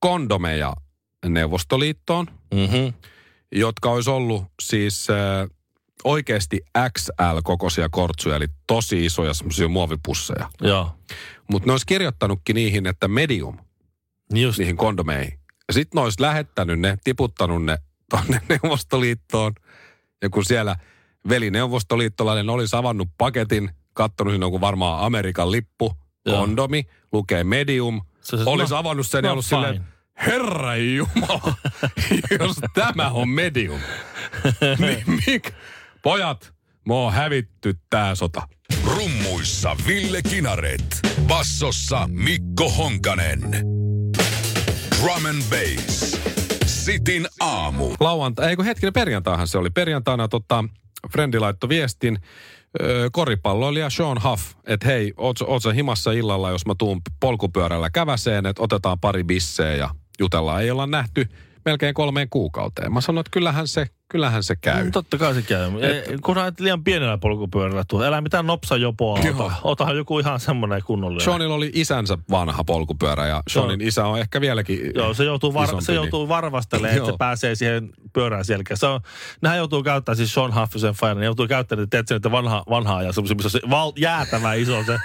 kondomeja 0.00 0.74
Neuvostoliittoon, 1.26 2.26
mm-hmm. 2.54 2.92
jotka 3.52 3.90
olisi 3.90 4.10
ollut 4.10 4.44
siis 4.62 5.10
äh, 5.10 5.16
oikeasti 6.04 6.60
XL-kokoisia 6.98 7.88
kortsuja, 7.90 8.36
eli 8.36 8.46
tosi 8.66 9.04
isoja 9.06 9.34
semmoisia 9.34 9.68
muovipusseja. 9.68 10.50
Joo. 10.60 10.94
Mutta 11.50 11.66
ne 11.66 11.72
olisi 11.72 11.86
kirjoittanutkin 11.86 12.54
niihin, 12.54 12.86
että 12.86 13.08
medium, 13.08 13.58
Niin 14.32 14.42
Just. 14.44 14.58
niihin 14.58 14.76
kondomeihin. 14.76 15.38
Ja 15.68 15.74
sitten 15.74 15.98
ne 15.98 16.04
olisi 16.04 16.22
lähettänyt 16.22 16.80
ne, 16.80 16.96
tiputtanut 17.04 17.64
ne 17.64 17.78
tonne 18.10 18.40
Neuvostoliittoon. 18.48 19.52
Ja 20.22 20.30
kun 20.30 20.44
siellä 20.44 20.76
veli 21.28 21.50
neuvostoliittolainen 21.50 22.50
olisi 22.50 22.76
avannut 22.76 23.08
paketin, 23.18 23.70
kattonut 23.92 24.32
sinne 24.34 24.44
jonkun 24.44 24.60
varmaan 24.60 25.04
Amerikan 25.04 25.50
lippu, 25.52 25.94
Joo. 26.26 26.36
kondomi, 26.40 26.84
lukee 27.12 27.44
medium, 27.44 28.00
Se- 28.20 28.36
se- 28.36 28.42
olisi 28.46 28.72
no, 28.72 28.78
avannut 28.78 29.06
sen 29.06 29.18
ja 29.24 29.28
no 29.28 29.32
ollut 29.32 29.44
fine. 29.46 29.60
silleen, 29.66 29.84
Herra 30.26 30.76
Jumala, 30.76 31.54
jos 32.40 32.56
tämä 32.74 33.10
on 33.10 33.28
medium, 33.28 33.80
niin 34.78 35.04
mik? 35.26 35.52
Pojat, 36.08 36.52
mä 36.86 36.94
oon 36.94 37.12
hävitty 37.12 37.74
tää 37.90 38.14
sota. 38.14 38.48
Rummuissa 38.84 39.76
Ville 39.86 40.22
Kinaret. 40.22 41.00
Bassossa 41.26 42.08
Mikko 42.10 42.70
Honkanen. 42.70 43.40
Drum 45.00 45.26
and 45.26 45.42
Bass. 45.50 46.20
Sitin 46.66 47.26
aamu. 47.40 47.94
Lauantai, 48.00 48.48
ei 48.48 48.56
kun 48.56 48.64
hetkinen, 48.64 48.92
perjantaihan 48.92 49.48
se 49.48 49.58
oli. 49.58 49.70
Perjantaina 49.70 50.28
tota, 50.28 50.64
Frendi 51.12 51.38
laittoi 51.38 51.68
viestin 51.68 52.18
koripalloilija 53.12 53.90
Sean 53.90 54.22
Huff, 54.24 54.42
että 54.66 54.86
hei, 54.86 55.12
oot, 55.16 55.36
sä- 55.36 55.44
oot 55.44 55.62
sä 55.62 55.72
himassa 55.72 56.12
illalla, 56.12 56.50
jos 56.50 56.66
mä 56.66 56.74
tuun 56.78 57.00
polkupyörällä 57.20 57.90
käväseen, 57.90 58.46
että 58.46 58.62
otetaan 58.62 59.00
pari 59.00 59.24
bisseä 59.24 59.74
ja 59.74 59.90
jutellaan. 60.18 60.62
Ei 60.62 60.70
olla 60.70 60.86
nähty 60.86 61.28
melkein 61.68 61.94
kolmeen 61.94 62.28
kuukauteen. 62.30 62.92
Mä 62.92 63.00
sanoin, 63.00 63.20
että 63.20 63.30
kyllähän 63.30 63.68
se, 63.68 63.86
kyllähän 64.08 64.42
se 64.42 64.56
käy. 64.56 64.84
Mm, 64.84 64.92
Totta 64.92 65.18
kai 65.18 65.34
se 65.34 65.42
käy. 65.42 65.70
Et, 65.82 66.20
Kunhan 66.24 66.48
et 66.48 66.60
liian 66.60 66.84
pienellä 66.84 67.18
polkupyörällä 67.18 67.84
tuo. 67.88 68.02
Älä 68.04 68.20
mitään 68.20 68.46
nopsajopoa 68.46 69.18
Joo. 69.18 69.46
ota. 69.46 69.52
Otahan 69.62 69.96
joku 69.96 70.18
ihan 70.18 70.40
semmoinen 70.40 70.82
kunnollinen. 70.84 71.24
Seanilla 71.24 71.54
oli 71.54 71.70
isänsä 71.74 72.18
vanha 72.30 72.64
polkupyörä 72.64 73.26
ja 73.26 73.42
Seanin 73.48 73.80
isä 73.80 74.06
on 74.06 74.18
ehkä 74.18 74.40
vieläkin 74.40 74.92
Joo, 74.94 75.14
se 75.14 75.24
joutuu, 75.24 75.54
var, 75.54 75.64
isompi, 75.64 75.84
se 75.84 75.92
niin- 75.92 75.96
joutuu 75.96 76.28
varvastelemaan, 76.28 76.96
että 76.96 77.10
se 77.10 77.16
pääsee 77.18 77.54
siihen 77.54 77.90
pyörään 78.12 78.44
selkään. 78.44 78.78
Se 78.78 78.86
on, 78.86 79.00
nehän 79.42 79.58
joutuu 79.58 79.82
käyttämään, 79.82 80.16
siis 80.16 80.34
Sean 80.34 80.54
Huffisen 80.60 80.94
ne 81.14 81.24
joutuu 81.24 81.46
käyttämään, 81.46 81.90
tiedätkö, 81.90 82.16
että 82.16 82.30
vanha, 82.30 82.64
vanhaa 82.70 83.02
ja 83.02 83.12
semmoisia, 83.12 83.34
missä 83.34 83.46
on 83.46 83.50
se 83.50 83.60
val, 83.70 83.92
jäätävä 83.96 84.54
iso 84.54 84.84
se 84.84 84.98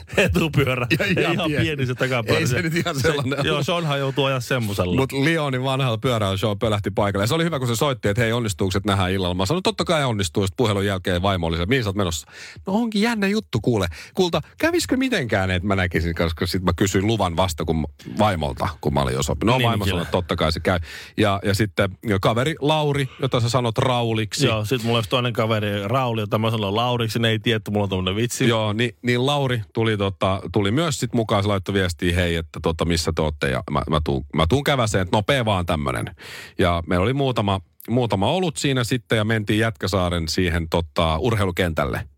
etupyörä. 0.16 0.86
Ja 0.98 1.06
ihan 1.06 1.34
ihan, 1.34 1.46
pieni. 1.46 1.64
pieni 1.64 1.86
se 1.86 1.94
takapyörä. 1.94 2.38
Ei 2.38 2.46
se 2.46 2.62
nyt 2.62 2.74
ihan 2.74 3.00
sellainen 3.00 3.38
Se, 3.42 3.48
joo. 3.48 3.62
Seanhan 3.62 3.98
joutuu 3.98 4.24
ajaa 4.24 4.40
semmoisella. 4.40 4.96
Mutta 4.96 5.16
Lionin 5.16 5.64
vanhalla 5.64 5.98
pyörällä 5.98 6.36
Sean 6.36 6.58
pölähti 6.58 6.90
paikalle. 6.90 7.22
Ja 7.22 7.26
se 7.26 7.34
oli 7.34 7.44
hyvä, 7.44 7.58
kun 7.58 7.68
se 7.68 7.76
soitti, 7.76 8.08
että 8.08 8.22
hei, 8.22 8.32
onnistuuko 8.32 8.70
se 8.70 8.80
nähdään 8.86 9.12
illalla. 9.12 9.34
Mä 9.34 9.46
sanoin, 9.46 9.62
totta 9.62 9.84
kai 9.84 10.04
onnistuu. 10.04 10.46
Sitten 10.46 10.56
puhelun 10.56 10.86
jälkeen 10.86 11.22
vaimo 11.22 11.46
oli 11.46 11.56
se, 11.56 11.66
mihin 11.66 11.84
sä 11.84 11.88
oot 11.88 11.96
menossa? 11.96 12.30
No 12.66 12.72
onkin 12.72 13.02
jännä 13.02 13.26
juttu, 13.26 13.60
kuule. 13.60 13.86
Kulta, 14.14 14.40
kävisikö 14.58 14.96
mitenkään, 14.96 15.50
että 15.50 15.66
mä 15.66 15.76
näkisin, 15.76 16.14
koska 16.14 16.46
sitten 16.46 16.64
mä 16.64 16.72
kysyin 16.76 17.06
luvan 17.06 17.36
vasta 17.36 17.64
kun 17.64 17.86
vaimolta, 18.18 18.68
kun 18.80 18.94
mä 18.94 19.00
olin 19.00 19.14
jo 19.14 19.22
sopinut. 19.22 19.52
No 19.52 19.58
Niin, 19.58 19.68
vaimo 19.68 19.86
sanoi, 19.86 20.02
että 20.02 20.12
totta 20.12 20.36
kai 20.36 20.52
se 20.52 20.60
käy. 20.60 20.78
Ja, 21.16 21.40
ja 21.44 21.54
sitten 21.54 21.90
kaveri 22.20 22.54
Lauri, 22.60 23.08
jota 23.22 23.40
sä 23.40 23.48
sanot 23.48 23.78
Rauliksi. 23.78 24.46
Joo, 24.46 24.64
sit 24.64 24.82
mulla 24.82 24.98
olisi 24.98 25.10
toinen 25.10 25.32
kaveri, 25.32 25.88
Rauli, 25.88 26.20
jota 26.20 26.38
mä 26.38 26.50
sanon 26.50 26.76
Lauriksi, 26.76 27.18
ne 27.18 27.28
ei 27.28 27.38
tiedä, 27.38 27.56
että 27.56 27.70
mulla 27.70 27.88
on 27.90 28.16
vitsi. 28.16 28.48
Joo, 28.48 28.72
niin, 28.72 28.96
niin 29.02 29.26
Lauri 29.26 29.62
tuli, 29.72 29.81
tota, 29.96 30.40
tuli 30.52 30.70
myös 30.70 31.00
sit 31.00 31.12
mukaan, 31.12 31.42
se 31.42 31.48
laittoi 31.48 31.74
viestiä, 31.74 32.14
hei, 32.14 32.36
että 32.36 32.60
tota, 32.62 32.84
missä 32.84 33.12
te 33.16 33.22
ootte, 33.22 33.50
ja 33.50 33.62
mä, 33.70 33.82
mä, 33.90 34.00
tuun, 34.04 34.24
mä 34.36 34.46
tuun 34.48 34.64
käväseen, 34.64 35.02
että 35.02 35.16
nopea 35.16 35.44
vaan 35.44 35.66
tämmönen. 35.66 36.16
Ja 36.58 36.82
meillä 36.86 37.04
oli 37.04 37.12
muutama, 37.12 37.60
muutama 37.88 38.32
olut 38.32 38.56
siinä 38.56 38.84
sitten, 38.84 39.16
ja 39.16 39.24
mentiin 39.24 39.58
Jätkäsaaren 39.58 40.28
siihen 40.28 40.68
tota, 40.68 41.18
urheilukentälle. 41.18 42.11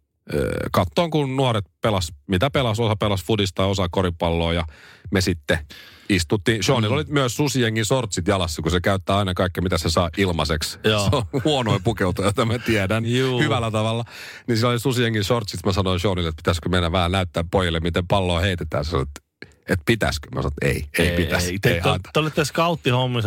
Kattoon, 0.72 1.10
kun 1.10 1.36
nuoret 1.36 1.64
pelas, 1.80 2.12
mitä 2.26 2.50
pelas, 2.50 2.80
osa 2.80 2.96
pelas 2.96 3.24
fudista, 3.24 3.64
osa 3.64 3.88
koripalloa, 3.90 4.52
ja 4.52 4.64
me 5.10 5.20
sitten 5.20 5.58
istuttiin. 6.08 6.62
Seanilla 6.62 6.94
oli 6.94 7.04
myös 7.08 7.36
susijengin 7.36 7.84
sortsit 7.84 8.28
jalassa, 8.28 8.62
kun 8.62 8.70
se 8.70 8.80
käyttää 8.80 9.16
aina 9.16 9.34
kaikkea, 9.34 9.62
mitä 9.62 9.78
se 9.78 9.90
saa 9.90 10.10
ilmaiseksi. 10.16 10.78
Joo. 10.84 11.08
Se 11.10 11.16
on 11.16 11.42
huonoin 11.44 11.82
pukeutuja, 11.82 12.28
jota 12.28 12.44
mä 12.44 12.58
tiedän 12.58 13.06
Juu. 13.06 13.40
hyvällä 13.40 13.70
tavalla. 13.70 14.04
Niin 14.48 14.56
sillä 14.56 14.70
oli 14.70 14.80
susijengin 14.80 15.24
shortsit. 15.24 15.66
Mä 15.66 15.72
sanoin 15.72 16.00
Seanille, 16.00 16.28
että 16.28 16.42
pitäisikö 16.42 16.68
mennä 16.68 16.92
vähän 16.92 17.12
näyttää 17.12 17.44
pojille, 17.50 17.80
miten 17.80 18.06
palloa 18.06 18.40
heitetään. 18.40 18.84
Se 18.84 18.90
sanoi, 18.90 19.02
että, 19.02 19.20
että 19.68 19.82
pitäisikö? 19.86 20.28
Mä 20.34 20.42
sanoin, 20.42 20.52
että 20.62 20.66
ei, 20.66 21.08
ei, 21.08 21.16
pitäisi. 21.16 21.50
Ei, 21.50 21.58
te, 21.58 21.74
ei 21.74 21.80
haeta. 21.80 22.10
te 22.12 22.20
olette 22.20 22.42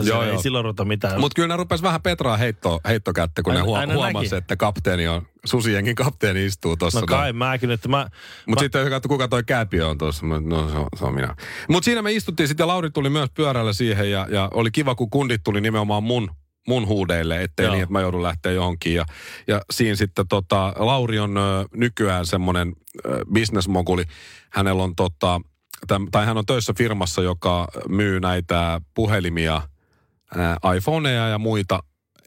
Joo, 0.09 0.23
joo, 0.23 0.33
ei 0.33 0.41
silloin 0.41 0.65
ruveta 0.65 0.85
mitään. 0.85 1.19
Mutta 1.19 1.35
kyllä 1.35 1.47
ne 1.47 1.57
rupes 1.57 1.81
vähän 1.81 2.01
Petraa 2.01 2.37
heitto, 2.37 2.79
heittokättä, 2.87 3.43
kun 3.43 3.53
Aina- 3.53 3.85
ne 3.85 3.93
huo, 3.93 4.03
huomasi, 4.03 4.35
että 4.35 4.55
kapteeni 4.55 5.07
on, 5.07 5.27
susijengin 5.45 5.95
kapteeni 5.95 6.45
istuu 6.45 6.77
tuossa. 6.77 6.99
no 6.99 7.05
kai 7.05 7.33
mäkin, 7.33 7.71
että 7.71 7.87
mä... 7.87 8.09
Mutta 8.45 8.61
mä- 8.61 8.65
sitten 8.65 8.89
katsoi, 8.89 9.09
kuka 9.09 9.27
toi 9.27 9.43
kääpiö 9.43 9.87
on 9.87 9.97
tuossa, 9.97 10.25
no 10.25 10.69
se 10.69 10.77
on, 10.77 10.87
se 10.97 11.05
on 11.05 11.13
minä. 11.13 11.35
Mutta 11.69 11.85
siinä 11.85 12.01
me 12.01 12.11
istuttiin 12.11 12.47
sitten 12.47 12.63
ja 12.63 12.67
Lauri 12.67 12.89
tuli 12.89 13.09
myös 13.09 13.29
pyörällä 13.33 13.73
siihen 13.73 14.11
ja, 14.11 14.27
ja 14.31 14.49
oli 14.53 14.71
kiva, 14.71 14.95
kun 14.95 15.09
kundit 15.09 15.43
tuli 15.43 15.61
nimenomaan 15.61 16.03
mun 16.03 16.31
mun 16.67 16.87
huudeille, 16.87 17.43
ettei 17.43 17.65
Joo. 17.65 17.73
niin, 17.73 17.83
että 17.83 17.93
mä 17.93 18.01
joudun 18.01 18.23
lähteä 18.23 18.51
johonkin. 18.51 18.93
Ja, 18.93 19.05
ja 19.47 19.61
siinä 19.73 19.95
sitten 19.95 20.27
tota, 20.27 20.73
Lauri 20.77 21.19
on 21.19 21.37
ö, 21.37 21.41
nykyään 21.75 22.25
semmoinen 22.25 22.73
bisnesmoguli. 23.33 24.03
Hänellä 24.49 24.83
on 24.83 24.95
tota, 24.95 25.41
täm, 25.87 26.07
tai 26.11 26.25
hän 26.25 26.37
on 26.37 26.45
töissä 26.45 26.73
firmassa, 26.77 27.21
joka 27.21 27.67
myy 27.89 28.19
näitä 28.19 28.81
puhelimia, 28.93 29.61
ää, 30.37 30.57
iPhoneja 30.77 31.27
ja 31.27 31.37
muita 31.37 31.79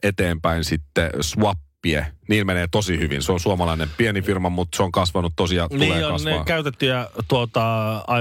eteenpäin 0.03 0.63
sitten 0.63 1.09
swappie. 1.21 2.05
Niin 2.29 2.47
menee 2.47 2.67
tosi 2.71 2.99
hyvin. 2.99 3.21
Se 3.23 3.31
on 3.31 3.39
suomalainen 3.39 3.89
pieni 3.97 4.21
firma, 4.21 4.49
mutta 4.49 4.75
se 4.77 4.83
on 4.83 4.91
kasvanut 4.91 5.33
tosiaan, 5.35 5.69
tulee 5.69 5.87
Niin 5.89 6.05
on 6.05 6.11
kasvaa. 6.11 6.37
ne 6.37 6.43
käytettyjä 6.45 7.07
tuota, 7.27 7.61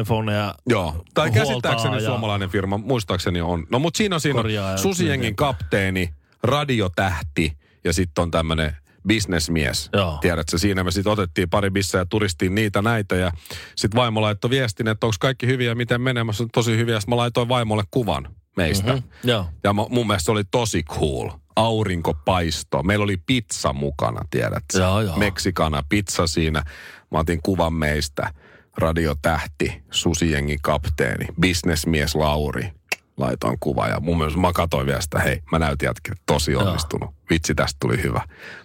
iPhoneja. 0.01 0.55
Joo, 0.67 1.05
tai 1.15 1.31
käsittääkseni 1.31 1.95
ja- 1.97 2.01
suomalainen 2.07 2.49
firma, 2.49 2.79
muistaakseni 2.79 3.41
on. 3.41 3.67
No 3.71 3.79
mutta 3.79 3.99
siinä 3.99 4.15
on 4.17 4.21
siinä 4.21 4.49
ja 4.49 4.77
Susijengin 4.77 5.27
myy 5.27 5.35
kapteeni, 5.37 6.11
radiotähti 6.43 7.57
ja 7.85 7.93
sitten 7.93 8.23
on 8.23 8.31
tämmöinen 8.31 8.77
bisnesmies. 9.09 9.91
Joo. 9.93 10.19
Tiedätkö, 10.21 10.59
siinä 10.59 10.85
me 10.85 10.91
sitten 10.91 11.13
otettiin 11.13 11.51
pari 11.51 11.71
bissejä 11.71 12.01
ja 12.03 12.07
turistiin 12.07 12.55
niitä 12.55 12.83
näitä 12.83 13.17
ja 13.17 13.33
sitten 13.77 13.97
vaimo 14.01 14.21
laittoi 14.23 14.51
viestin, 14.51 14.89
että 14.89 15.07
onko 15.07 15.17
kaikki 15.21 15.47
hyviä, 15.47 15.75
miten 15.75 16.01
menee. 16.01 16.25
Mä 16.25 16.33
sanoin, 16.33 16.51
tosi 16.51 16.77
hyviä. 16.77 17.01
Sitten 17.01 17.13
mä 17.13 17.17
laitoin 17.17 17.49
vaimolle 17.49 17.85
kuvan 17.91 18.29
meistä. 18.57 18.93
Mhm, 18.93 19.03
Joo. 19.25 19.47
Ja 19.65 19.71
mu- 19.73 19.89
mun 19.91 20.07
mielestä 20.07 20.25
se 20.25 20.31
oli 20.33 20.45
tosi 20.51 20.83
cool. 20.83 21.31
Aurinkopaisto. 21.57 22.83
Meillä 22.83 23.03
oli 23.05 23.17
pizza 23.17 23.73
mukana, 23.73 24.21
tiedätkö? 24.31 24.79
Joo, 24.79 25.01
joo. 25.01 25.17
Meksikana 25.17 25.83
pizza 25.89 26.27
siinä. 26.27 26.63
Mä 27.11 27.19
otin 27.19 27.41
kuvan 27.43 27.73
meistä. 27.75 28.31
radiotähti, 28.77 29.83
susijengi 29.91 30.57
kapteeni, 30.63 31.27
bisnesmies 31.41 32.15
Lauri. 32.15 32.73
Laitoin 33.21 33.57
kuva 33.61 33.89
ja 33.89 34.01
mun 34.01 34.19
mielestä 34.19 34.41
mä 34.41 34.53
katsoin 34.53 34.87
vielä 34.87 35.01
sitä, 35.01 35.19
hei, 35.19 35.43
mä 35.53 35.59
näytin 35.59 35.87
jätkin, 35.87 36.15
tosi 36.27 36.57
onnistunut. 36.57 37.15
Vitsi, 37.31 37.55
tästä 37.55 37.77
tuli 37.81 38.03
hyvä. 38.03 38.23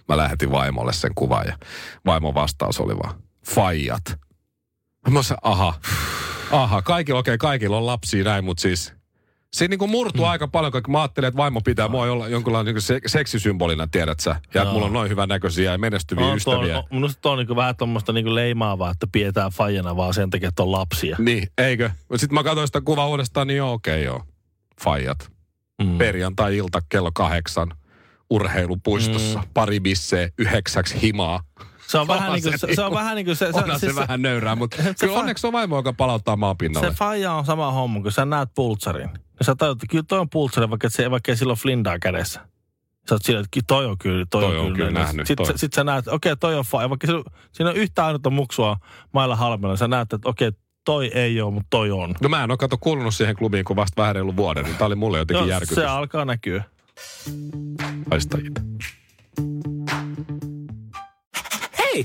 Mä 0.08 0.16
lähetin 0.16 0.50
vaimolle 0.50 0.92
sen 0.92 1.12
kuvan 1.14 1.46
ja 1.46 1.58
vaimon 2.06 2.34
vastaus 2.34 2.80
oli 2.80 2.96
vaan, 2.96 3.22
faijat. 3.46 4.18
Mä 5.10 5.22
sanoin, 5.22 5.40
aha, 5.42 5.74
aha, 6.50 6.82
kaikilla, 6.82 7.18
okei, 7.18 7.34
okay, 7.34 7.50
kaikilla 7.50 7.76
on 7.76 7.86
lapsia 7.86 8.24
näin, 8.24 8.44
mutta 8.44 8.60
siis 8.60 8.96
Siinä 9.56 9.76
niin 9.76 9.90
murtuu 9.90 10.24
mm. 10.24 10.30
aika 10.30 10.48
paljon, 10.48 10.72
kun 10.72 10.92
mä 10.92 11.00
ajattelin, 11.00 11.28
että 11.28 11.36
vaimo 11.36 11.60
pitää 11.60 11.88
mua 11.88 12.02
olla 12.02 12.28
jonkinlainen 12.28 12.74
niin 12.74 12.82
se, 12.82 13.00
seksisymbolina, 13.06 13.86
tiedät 13.86 14.20
sä. 14.20 14.36
Ja 14.54 14.62
että 14.62 14.72
mulla 14.72 14.86
on 14.86 14.92
noin 14.92 15.10
hyvän 15.10 15.28
näköisiä 15.28 15.72
ja 15.72 15.78
menestyviä 15.78 16.26
No, 16.26 16.34
ystäviä. 16.34 16.74
tuo, 16.74 16.78
on, 16.78 16.84
minusta 16.90 17.20
tuo 17.20 17.32
on 17.32 17.38
niin 17.38 17.56
vähän 17.56 17.76
tuommoista 17.76 18.12
niin 18.12 18.34
leimaavaa, 18.34 18.90
että 18.90 19.06
pidetään 19.12 19.50
fajana 19.50 19.96
vaan 19.96 20.14
sen 20.14 20.30
takia, 20.30 20.48
että 20.48 20.62
on 20.62 20.72
lapsia. 20.72 21.16
Niin, 21.18 21.48
eikö? 21.58 21.90
Sitten 22.16 22.34
mä 22.34 22.44
katsoin 22.44 22.68
sitä 22.68 22.80
kuvaa 22.80 23.08
uudestaan, 23.08 23.46
niin 23.46 23.56
joo, 23.56 23.72
okei 23.72 23.94
okay, 23.94 24.04
joo. 24.04 24.22
Fajat. 24.80 25.32
Mm. 25.82 25.98
Perjantai-ilta 25.98 26.80
kello 26.88 27.10
kahdeksan 27.14 27.72
urheilupuistossa. 28.30 29.38
Mm. 29.38 29.44
Pari 29.54 29.80
bisseä, 29.80 30.28
yhdeksäksi 30.38 31.02
himaa. 31.02 31.40
Se 31.86 31.98
on, 31.98 32.08
vähän 32.08 32.22
Onhan 32.22 32.34
niin 32.34 32.42
kuin, 32.42 32.58
se, 32.58 32.66
niinku- 32.66 32.76
se 32.76 32.84
on 32.84 32.92
vähän 32.92 33.16
niin 33.16 33.26
kuin 33.26 33.36
se... 33.36 33.50
Onhan 33.52 33.80
se, 33.80 33.86
siis 33.86 33.96
vähän 33.96 34.22
nöyrää, 34.22 34.56
mutta 34.56 34.76
se 34.76 34.94
kyllä 35.00 35.14
fa- 35.14 35.18
onneksi 35.18 35.46
on 35.46 35.52
vaimo, 35.52 35.76
joka 35.76 35.92
palauttaa 35.92 36.36
maan 36.36 36.56
pinnalle. 36.56 36.88
Se 36.88 36.94
faija 36.94 37.32
on 37.32 37.44
sama 37.44 37.72
homma, 37.72 38.02
kun 38.02 38.12
sä 38.12 38.24
näet 38.24 38.48
pultsarin. 38.54 39.10
Ja 39.38 39.44
sä 39.44 39.54
tajut, 39.54 39.78
että 39.78 39.90
kyllä 39.90 40.04
toi 40.08 40.18
on 40.18 40.30
pultsari, 40.30 40.70
vaikka, 40.70 40.88
se, 40.88 41.10
vaikka 41.10 41.32
ei 41.32 41.36
sillä 41.36 41.50
ole 41.50 41.58
flindaa 41.58 41.98
kädessä. 41.98 42.40
Sä 43.08 43.14
oot 43.14 43.22
silleen, 43.22 43.44
että 43.44 43.60
toi 43.66 43.86
on 43.86 43.98
kyllä, 43.98 44.26
toi, 44.30 44.42
Toi 44.42 44.58
on, 44.58 44.66
on 44.66 44.72
kyllä. 44.72 44.88
kyllä 44.88 45.00
nähnyt, 45.00 45.26
Sitten 45.26 45.46
toi. 45.46 45.52
sit, 45.52 45.60
sit 45.60 45.72
sä 45.72 45.84
näet, 45.84 46.08
okei, 46.08 46.32
okay, 46.32 46.36
toi 46.40 46.54
on 46.54 46.64
faija. 46.64 46.90
Vaikka 46.90 47.06
siinä, 47.06 47.22
siinä 47.52 47.70
on 47.70 47.76
yhtä 47.76 48.06
ainutta 48.06 48.30
muksua 48.30 48.76
mailla 49.12 49.36
halmella, 49.36 49.76
sä 49.76 49.88
näet, 49.88 50.12
että 50.12 50.28
okei, 50.28 50.48
okay, 50.48 50.60
toi 50.86 51.10
ei 51.14 51.40
ole, 51.40 51.54
mutta 51.54 51.66
toi 51.70 51.90
on. 51.90 52.14
No 52.20 52.28
mä 52.28 52.44
en 52.44 52.50
ole 52.50 52.58
kato 52.58 52.78
kuulunut 52.80 53.14
siihen 53.14 53.36
klubiin 53.36 53.64
kuin 53.64 53.76
vasta 53.76 54.02
vähän 54.02 54.36
vuoden, 54.36 54.64
niin 54.64 54.76
tää 54.76 54.86
oli 54.86 54.94
mulle 54.94 55.18
jotenkin 55.18 55.40
Joo, 55.40 55.48
järkytys. 55.48 55.74
se 55.74 55.86
alkaa 55.86 56.24
näkyä. 56.24 56.64
Haista 58.10 58.38
itse. 58.38 58.62
Hei, 61.78 62.04